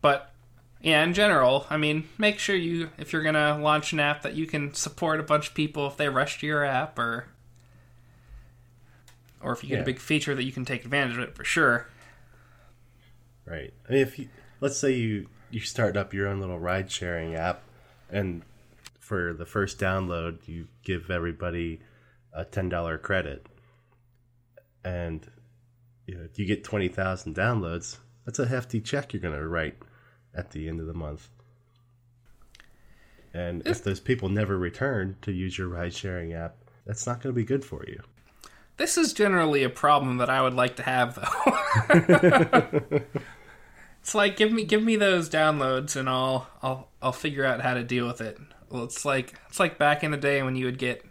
But 0.00 0.30
yeah, 0.80 1.04
in 1.04 1.14
general, 1.14 1.66
I 1.70 1.76
mean, 1.76 2.08
make 2.18 2.38
sure 2.38 2.56
you 2.56 2.90
if 2.98 3.12
you're 3.12 3.22
gonna 3.22 3.58
launch 3.58 3.92
an 3.92 4.00
app 4.00 4.22
that 4.22 4.34
you 4.34 4.46
can 4.46 4.74
support 4.74 5.20
a 5.20 5.22
bunch 5.22 5.48
of 5.48 5.54
people 5.54 5.86
if 5.86 5.96
they 5.96 6.08
rush 6.08 6.40
to 6.40 6.46
your 6.46 6.64
app 6.64 6.98
or 6.98 7.26
or 9.40 9.52
if 9.52 9.62
you 9.62 9.68
get 9.68 9.76
Yeah. 9.76 9.82
a 9.82 9.86
big 9.86 9.98
feature 9.98 10.34
that 10.34 10.44
you 10.44 10.52
can 10.52 10.64
take 10.64 10.84
advantage 10.84 11.16
of 11.18 11.22
it 11.24 11.34
for 11.36 11.44
sure. 11.44 11.88
Right. 13.44 13.72
I 13.88 13.92
mean, 13.92 14.00
if 14.02 14.18
you 14.18 14.28
let's 14.60 14.78
say 14.78 14.92
you 14.92 15.28
you 15.50 15.60
start 15.60 15.96
up 15.96 16.14
your 16.14 16.26
own 16.28 16.40
little 16.40 16.58
ride 16.58 16.90
sharing 16.90 17.34
app, 17.34 17.62
and 18.10 18.42
for 19.12 19.34
the 19.34 19.44
first 19.44 19.78
download, 19.78 20.48
you 20.48 20.68
give 20.82 21.10
everybody 21.10 21.80
a 22.32 22.46
ten 22.46 22.70
dollar 22.70 22.96
credit, 22.96 23.46
and 24.86 25.30
you 26.06 26.14
know, 26.14 26.22
if 26.22 26.38
you 26.38 26.46
get 26.46 26.64
twenty 26.64 26.88
thousand 26.88 27.36
downloads, 27.36 27.98
that's 28.24 28.38
a 28.38 28.46
hefty 28.46 28.80
check 28.80 29.12
you're 29.12 29.20
going 29.20 29.38
to 29.38 29.46
write 29.46 29.76
at 30.34 30.52
the 30.52 30.66
end 30.66 30.80
of 30.80 30.86
the 30.86 30.94
month. 30.94 31.28
And 33.34 33.60
if 33.66 33.84
those 33.84 34.00
people 34.00 34.30
never 34.30 34.56
return 34.56 35.16
to 35.20 35.30
use 35.30 35.58
your 35.58 35.68
ride 35.68 35.92
sharing 35.92 36.32
app, 36.32 36.56
that's 36.86 37.06
not 37.06 37.20
going 37.20 37.34
to 37.34 37.38
be 37.38 37.44
good 37.44 37.66
for 37.66 37.84
you. 37.86 38.00
This 38.78 38.96
is 38.96 39.12
generally 39.12 39.62
a 39.62 39.68
problem 39.68 40.16
that 40.16 40.30
I 40.30 40.40
would 40.40 40.54
like 40.54 40.76
to 40.76 40.82
have 40.84 41.16
though. 41.16 43.02
it's 44.00 44.14
like 44.14 44.38
give 44.38 44.50
me 44.50 44.64
give 44.64 44.82
me 44.82 44.96
those 44.96 45.28
downloads 45.28 45.96
and 45.96 46.08
I'll 46.08 46.48
I'll 46.62 46.88
I'll 47.02 47.12
figure 47.12 47.44
out 47.44 47.60
how 47.60 47.74
to 47.74 47.84
deal 47.84 48.06
with 48.06 48.22
it. 48.22 48.38
Well, 48.72 48.84
it's 48.84 49.04
like 49.04 49.34
it's 49.48 49.60
like 49.60 49.78
back 49.78 50.02
in 50.02 50.10
the 50.10 50.16
day 50.16 50.42
when 50.42 50.56
you 50.56 50.64
would 50.64 50.78
get 50.78 51.04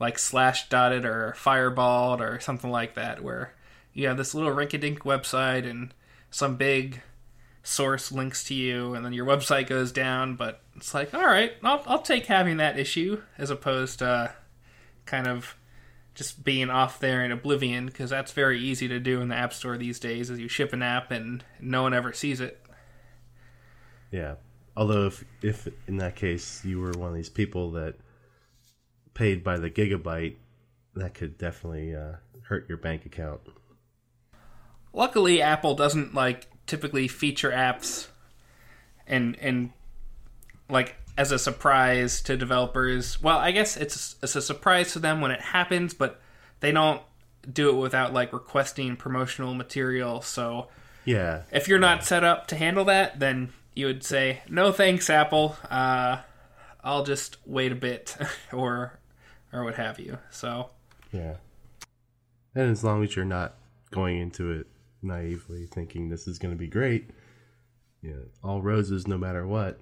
like 0.00 0.18
slash 0.18 0.68
dotted 0.68 1.04
or 1.04 1.36
fireballed 1.38 2.18
or 2.18 2.40
something 2.40 2.70
like 2.70 2.94
that 2.96 3.22
where 3.22 3.54
you 3.92 4.08
have 4.08 4.16
this 4.16 4.34
little 4.34 4.50
rinky-dink 4.50 5.04
website 5.04 5.68
and 5.68 5.94
some 6.30 6.56
big 6.56 7.00
source 7.62 8.10
links 8.10 8.42
to 8.42 8.54
you 8.54 8.94
and 8.94 9.04
then 9.04 9.12
your 9.12 9.24
website 9.24 9.68
goes 9.68 9.92
down 9.92 10.34
but 10.34 10.60
it's 10.74 10.92
like 10.92 11.14
all 11.14 11.24
right 11.24 11.52
I'll, 11.62 11.84
I'll 11.86 12.02
take 12.02 12.26
having 12.26 12.56
that 12.56 12.76
issue 12.76 13.22
as 13.38 13.50
opposed 13.50 14.00
to 14.00 14.32
kind 15.06 15.28
of 15.28 15.54
just 16.16 16.42
being 16.42 16.68
off 16.68 16.98
there 16.98 17.24
in 17.24 17.30
oblivion 17.30 17.86
because 17.86 18.10
that's 18.10 18.32
very 18.32 18.58
easy 18.58 18.88
to 18.88 18.98
do 18.98 19.20
in 19.20 19.28
the 19.28 19.36
app 19.36 19.52
store 19.52 19.76
these 19.78 20.00
days 20.00 20.28
as 20.28 20.40
you 20.40 20.48
ship 20.48 20.72
an 20.72 20.82
app 20.82 21.12
and 21.12 21.44
no 21.60 21.82
one 21.82 21.94
ever 21.94 22.12
sees 22.12 22.40
it 22.40 22.60
Yeah. 24.10 24.34
Although 24.76 25.06
if 25.06 25.24
if 25.42 25.68
in 25.86 25.98
that 25.98 26.16
case 26.16 26.64
you 26.64 26.80
were 26.80 26.92
one 26.92 27.10
of 27.10 27.14
these 27.14 27.28
people 27.28 27.72
that 27.72 27.94
paid 29.14 29.44
by 29.44 29.58
the 29.58 29.70
gigabyte, 29.70 30.36
that 30.94 31.14
could 31.14 31.36
definitely 31.38 31.94
uh, 31.94 32.14
hurt 32.44 32.68
your 32.68 32.78
bank 32.78 33.04
account. 33.06 33.40
luckily 34.92 35.40
apple 35.40 35.74
doesn't 35.74 36.14
like 36.14 36.46
typically 36.66 37.08
feature 37.08 37.50
apps 37.50 38.08
and 39.06 39.36
and 39.40 39.70
like 40.68 40.96
as 41.16 41.32
a 41.32 41.38
surprise 41.38 42.20
to 42.20 42.36
developers 42.36 43.22
well 43.22 43.38
i 43.38 43.50
guess 43.50 43.76
it's 43.76 44.16
it's 44.22 44.36
a 44.36 44.42
surprise 44.42 44.92
to 44.92 44.98
them 44.98 45.20
when 45.20 45.30
it 45.30 45.40
happens 45.40 45.94
but 45.94 46.20
they 46.60 46.70
don't 46.72 47.00
do 47.50 47.70
it 47.70 47.74
without 47.80 48.12
like 48.12 48.32
requesting 48.32 48.94
promotional 48.96 49.54
material 49.54 50.20
so 50.20 50.68
Yeah. 51.04 51.42
if 51.50 51.68
you're 51.68 51.78
not 51.78 52.04
set 52.04 52.22
up 52.22 52.46
to 52.48 52.56
handle 52.56 52.84
that 52.84 53.18
then 53.18 53.52
you 53.74 53.86
would 53.86 54.02
say 54.04 54.40
no 54.48 54.70
thanks 54.72 55.08
apple 55.10 55.56
uh, 55.70 56.18
i'll 56.84 57.04
just 57.04 57.36
wait 57.46 57.72
a 57.72 57.76
bit 57.76 58.16
or 58.52 58.98
or 59.52 59.64
what 59.64 59.74
have 59.74 59.98
you 59.98 60.18
so 60.30 60.70
Yeah. 61.12 61.36
And 62.54 62.70
as 62.70 62.84
long 62.84 63.02
as 63.02 63.16
you're 63.16 63.24
not 63.24 63.54
going 63.90 64.18
into 64.18 64.50
it 64.50 64.66
naively 65.02 65.66
thinking 65.66 66.08
this 66.10 66.26
is 66.28 66.38
going 66.38 66.52
to 66.54 66.58
be 66.58 66.66
great, 66.68 67.08
yeah, 68.02 68.12
all 68.44 68.60
roses 68.62 69.06
no 69.08 69.16
matter 69.16 69.46
what, 69.46 69.78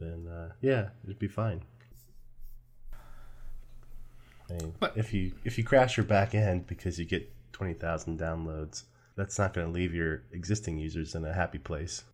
then 0.00 0.26
uh, 0.26 0.52
yeah, 0.62 0.88
it'd 1.04 1.18
be 1.18 1.28
fine. 1.28 1.60
I 4.48 4.52
mean, 4.54 4.74
But- 4.78 4.96
if 4.96 5.12
you 5.12 5.32
if 5.44 5.58
you 5.58 5.64
crash 5.64 5.96
your 5.96 6.04
back 6.06 6.34
end 6.34 6.66
because 6.66 6.98
you 6.98 7.04
get 7.04 7.30
twenty 7.52 7.74
thousand 7.74 8.18
downloads, 8.18 8.84
that's 9.16 9.38
not 9.38 9.52
going 9.54 9.66
to 9.66 9.72
leave 9.72 9.94
your 9.94 10.22
existing 10.32 10.78
users 10.78 11.14
in 11.14 11.24
a 11.24 11.32
happy 11.32 11.58
place. 11.58 12.04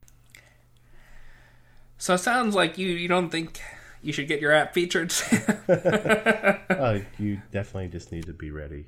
So 2.02 2.14
it 2.14 2.18
sounds 2.18 2.56
like 2.56 2.78
you 2.78 2.88
you 2.88 3.06
don't 3.06 3.30
think 3.30 3.60
you 4.02 4.12
should 4.12 4.26
get 4.26 4.40
your 4.40 4.50
app 4.50 4.74
featured 4.74 5.14
uh, 5.68 6.98
you 7.16 7.40
definitely 7.52 7.86
just 7.86 8.10
need 8.10 8.26
to 8.26 8.32
be 8.32 8.50
ready. 8.50 8.86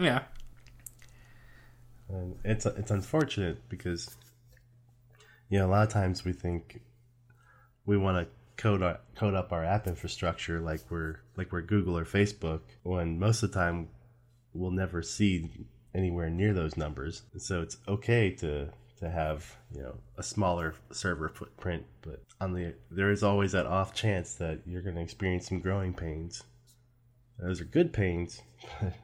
yeah 0.00 0.22
And 2.08 2.34
it's 2.44 2.66
it's 2.66 2.90
unfortunate 2.90 3.68
because 3.68 4.16
you 5.48 5.60
know 5.60 5.66
a 5.66 5.70
lot 5.70 5.86
of 5.86 5.92
times 5.92 6.24
we 6.24 6.32
think 6.32 6.80
we 7.84 7.96
want 7.96 8.26
to 8.26 8.60
code 8.60 8.82
our, 8.82 8.98
code 9.14 9.34
up 9.34 9.52
our 9.52 9.64
app 9.64 9.86
infrastructure 9.86 10.58
like 10.58 10.80
we're 10.90 11.20
like 11.36 11.52
we're 11.52 11.62
Google 11.62 11.96
or 11.96 12.04
Facebook 12.04 12.62
when 12.82 13.20
most 13.20 13.44
of 13.44 13.52
the 13.52 13.58
time 13.60 13.90
we'll 14.54 14.72
never 14.72 15.02
see 15.02 15.68
anywhere 15.94 16.30
near 16.30 16.52
those 16.52 16.76
numbers. 16.76 17.22
And 17.32 17.40
so 17.40 17.62
it's 17.62 17.76
okay 17.86 18.30
to 18.40 18.70
to 19.00 19.10
have 19.10 19.56
you 19.74 19.82
know 19.82 19.94
a 20.16 20.22
smaller 20.22 20.74
server 20.90 21.28
footprint, 21.28 21.84
but 22.02 22.22
on 22.40 22.52
the 22.54 22.74
there 22.90 23.10
is 23.10 23.22
always 23.22 23.52
that 23.52 23.66
off 23.66 23.94
chance 23.94 24.34
that 24.34 24.60
you're 24.66 24.82
going 24.82 24.96
to 24.96 25.02
experience 25.02 25.48
some 25.48 25.60
growing 25.60 25.92
pains. 25.94 26.42
Those 27.38 27.60
are 27.60 27.64
good 27.66 27.92
pains. 27.92 28.42
But 28.80 28.94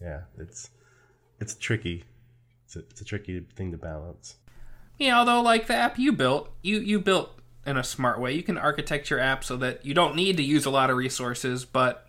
yeah, 0.00 0.20
it's 0.36 0.70
it's 1.40 1.54
tricky. 1.54 2.02
It's 2.64 2.74
a, 2.74 2.80
it's 2.80 3.00
a 3.00 3.04
tricky 3.04 3.40
thing 3.54 3.70
to 3.70 3.78
balance. 3.78 4.36
Yeah, 4.98 5.18
although 5.18 5.40
like 5.40 5.68
the 5.68 5.74
app 5.74 5.96
you 5.98 6.12
built, 6.12 6.50
you 6.62 6.80
you 6.80 6.98
built 7.00 7.38
in 7.64 7.76
a 7.76 7.84
smart 7.84 8.18
way. 8.20 8.32
You 8.32 8.42
can 8.42 8.58
architect 8.58 9.08
your 9.10 9.20
app 9.20 9.44
so 9.44 9.56
that 9.58 9.86
you 9.86 9.94
don't 9.94 10.16
need 10.16 10.36
to 10.38 10.42
use 10.42 10.66
a 10.66 10.70
lot 10.70 10.90
of 10.90 10.96
resources, 10.96 11.64
but 11.64 12.08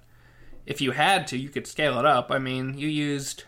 if 0.65 0.81
you 0.81 0.89
had 0.91 1.27
to, 1.27 1.37
you 1.37 1.49
could 1.49 1.67
scale 1.67 1.99
it 1.99 2.05
up. 2.05 2.31
I 2.31 2.39
mean, 2.39 2.75
you 2.77 2.87
used 2.87 3.43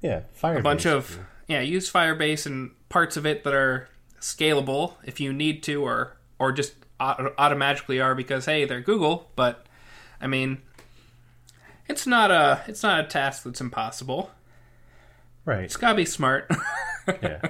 Yeah, 0.00 0.20
Firebase. 0.40 0.58
a 0.58 0.62
bunch 0.62 0.86
of 0.86 1.18
yeah, 1.50 1.60
use 1.60 1.90
Firebase 1.90 2.46
and 2.46 2.70
parts 2.88 3.16
of 3.16 3.26
it 3.26 3.42
that 3.42 3.52
are 3.52 3.88
scalable 4.20 4.94
if 5.04 5.18
you 5.18 5.32
need 5.32 5.64
to, 5.64 5.82
or 5.82 6.16
or 6.38 6.52
just 6.52 6.74
au- 7.00 7.34
automatically 7.36 8.00
are 8.00 8.14
because 8.14 8.44
hey, 8.44 8.64
they're 8.64 8.80
Google. 8.80 9.32
But 9.34 9.66
I 10.20 10.28
mean, 10.28 10.62
it's 11.88 12.06
not 12.06 12.30
a 12.30 12.62
it's 12.68 12.84
not 12.84 13.00
a 13.00 13.08
task 13.08 13.42
that's 13.42 13.60
impossible. 13.60 14.30
right. 15.44 15.64
It's 15.64 15.76
gotta 15.76 15.96
be 15.96 16.04
smart. 16.04 16.48
yeah. 17.20 17.40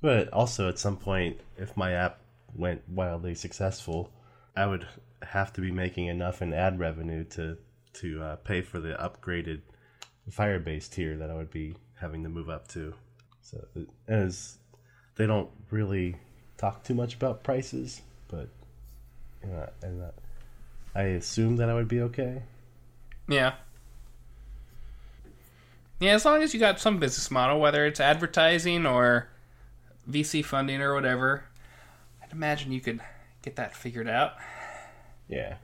But 0.00 0.32
also 0.32 0.70
at 0.70 0.78
some 0.78 0.96
point, 0.96 1.38
if 1.58 1.76
my 1.76 1.92
app 1.92 2.20
went 2.54 2.88
wildly 2.88 3.34
successful, 3.34 4.10
I 4.56 4.64
would 4.64 4.86
have 5.22 5.52
to 5.54 5.60
be 5.60 5.70
making 5.70 6.06
enough 6.06 6.40
in 6.40 6.54
ad 6.54 6.78
revenue 6.78 7.24
to 7.24 7.58
to 8.00 8.22
uh, 8.22 8.36
pay 8.36 8.62
for 8.62 8.80
the 8.80 8.94
upgraded 8.94 9.60
Firebase 10.30 10.90
tier 10.90 11.18
that 11.18 11.30
I 11.30 11.34
would 11.34 11.50
be 11.50 11.74
having 12.00 12.22
to 12.22 12.30
move 12.30 12.48
up 12.48 12.66
to. 12.68 12.94
So 13.50 13.64
as 14.08 14.58
they 15.14 15.26
don't 15.26 15.48
really 15.70 16.16
talk 16.58 16.82
too 16.82 16.94
much 16.94 17.14
about 17.14 17.44
prices, 17.44 18.00
but 18.26 18.48
you 19.42 19.50
know, 19.50 19.68
and 19.82 20.02
uh, 20.02 20.10
I 20.96 21.02
assume 21.02 21.56
that 21.56 21.70
I 21.70 21.74
would 21.74 21.86
be 21.86 22.00
okay. 22.00 22.42
Yeah. 23.28 23.54
Yeah, 26.00 26.14
as 26.14 26.24
long 26.24 26.42
as 26.42 26.52
you 26.52 26.58
got 26.58 26.80
some 26.80 26.98
business 26.98 27.30
model, 27.30 27.60
whether 27.60 27.86
it's 27.86 28.00
advertising 28.00 28.84
or 28.84 29.28
VC 30.10 30.44
funding 30.44 30.82
or 30.82 30.92
whatever, 30.92 31.44
I'd 32.22 32.32
imagine 32.32 32.72
you 32.72 32.80
could 32.80 33.00
get 33.42 33.54
that 33.56 33.76
figured 33.76 34.08
out. 34.08 34.34
Yeah. 35.28 35.56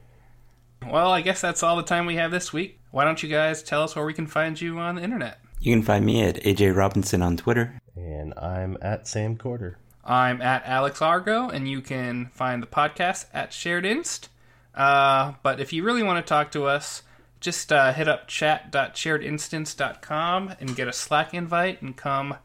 Well, 0.86 1.10
I 1.10 1.20
guess 1.20 1.40
that's 1.40 1.64
all 1.64 1.76
the 1.76 1.82
time 1.82 2.06
we 2.06 2.14
have 2.14 2.30
this 2.30 2.52
week. 2.52 2.78
Why 2.92 3.04
don't 3.04 3.22
you 3.22 3.28
guys 3.28 3.62
tell 3.62 3.82
us 3.82 3.96
where 3.96 4.06
we 4.06 4.14
can 4.14 4.28
find 4.28 4.60
you 4.60 4.78
on 4.78 4.94
the 4.94 5.02
internet? 5.02 5.41
You 5.62 5.72
can 5.72 5.82
find 5.82 6.04
me 6.04 6.22
at 6.24 6.42
AJ 6.42 6.74
Robinson 6.74 7.22
on 7.22 7.36
Twitter. 7.36 7.80
And 7.94 8.34
I'm 8.36 8.76
at 8.82 9.06
Sam 9.06 9.36
Corder. 9.36 9.76
I'm 10.04 10.42
at 10.42 10.64
Alex 10.66 11.00
Argo, 11.00 11.48
and 11.48 11.70
you 11.70 11.80
can 11.80 12.30
find 12.34 12.60
the 12.60 12.66
podcast 12.66 13.26
at 13.32 13.52
Shared 13.52 13.86
Inst. 13.86 14.28
Uh, 14.74 15.34
but 15.44 15.60
if 15.60 15.72
you 15.72 15.84
really 15.84 16.02
want 16.02 16.26
to 16.26 16.28
talk 16.28 16.50
to 16.50 16.64
us, 16.64 17.02
just 17.38 17.72
uh, 17.72 17.92
hit 17.92 18.08
up 18.08 18.26
chat.sharedinstance.com 18.26 20.54
and 20.58 20.74
get 20.74 20.88
a 20.88 20.92
Slack 20.92 21.32
invite 21.32 21.80
and 21.80 21.96
come 21.96 22.38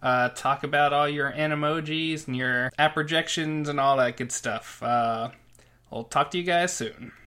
uh, 0.00 0.28
talk 0.28 0.62
about 0.62 0.92
all 0.92 1.08
your 1.08 1.32
animojis 1.32 2.28
and 2.28 2.36
your 2.36 2.70
app 2.78 2.94
projections 2.94 3.68
and 3.68 3.80
all 3.80 3.96
that 3.96 4.16
good 4.16 4.30
stuff. 4.30 4.80
Uh, 4.84 5.30
we'll 5.90 6.04
talk 6.04 6.30
to 6.30 6.38
you 6.38 6.44
guys 6.44 6.72
soon. 6.72 7.10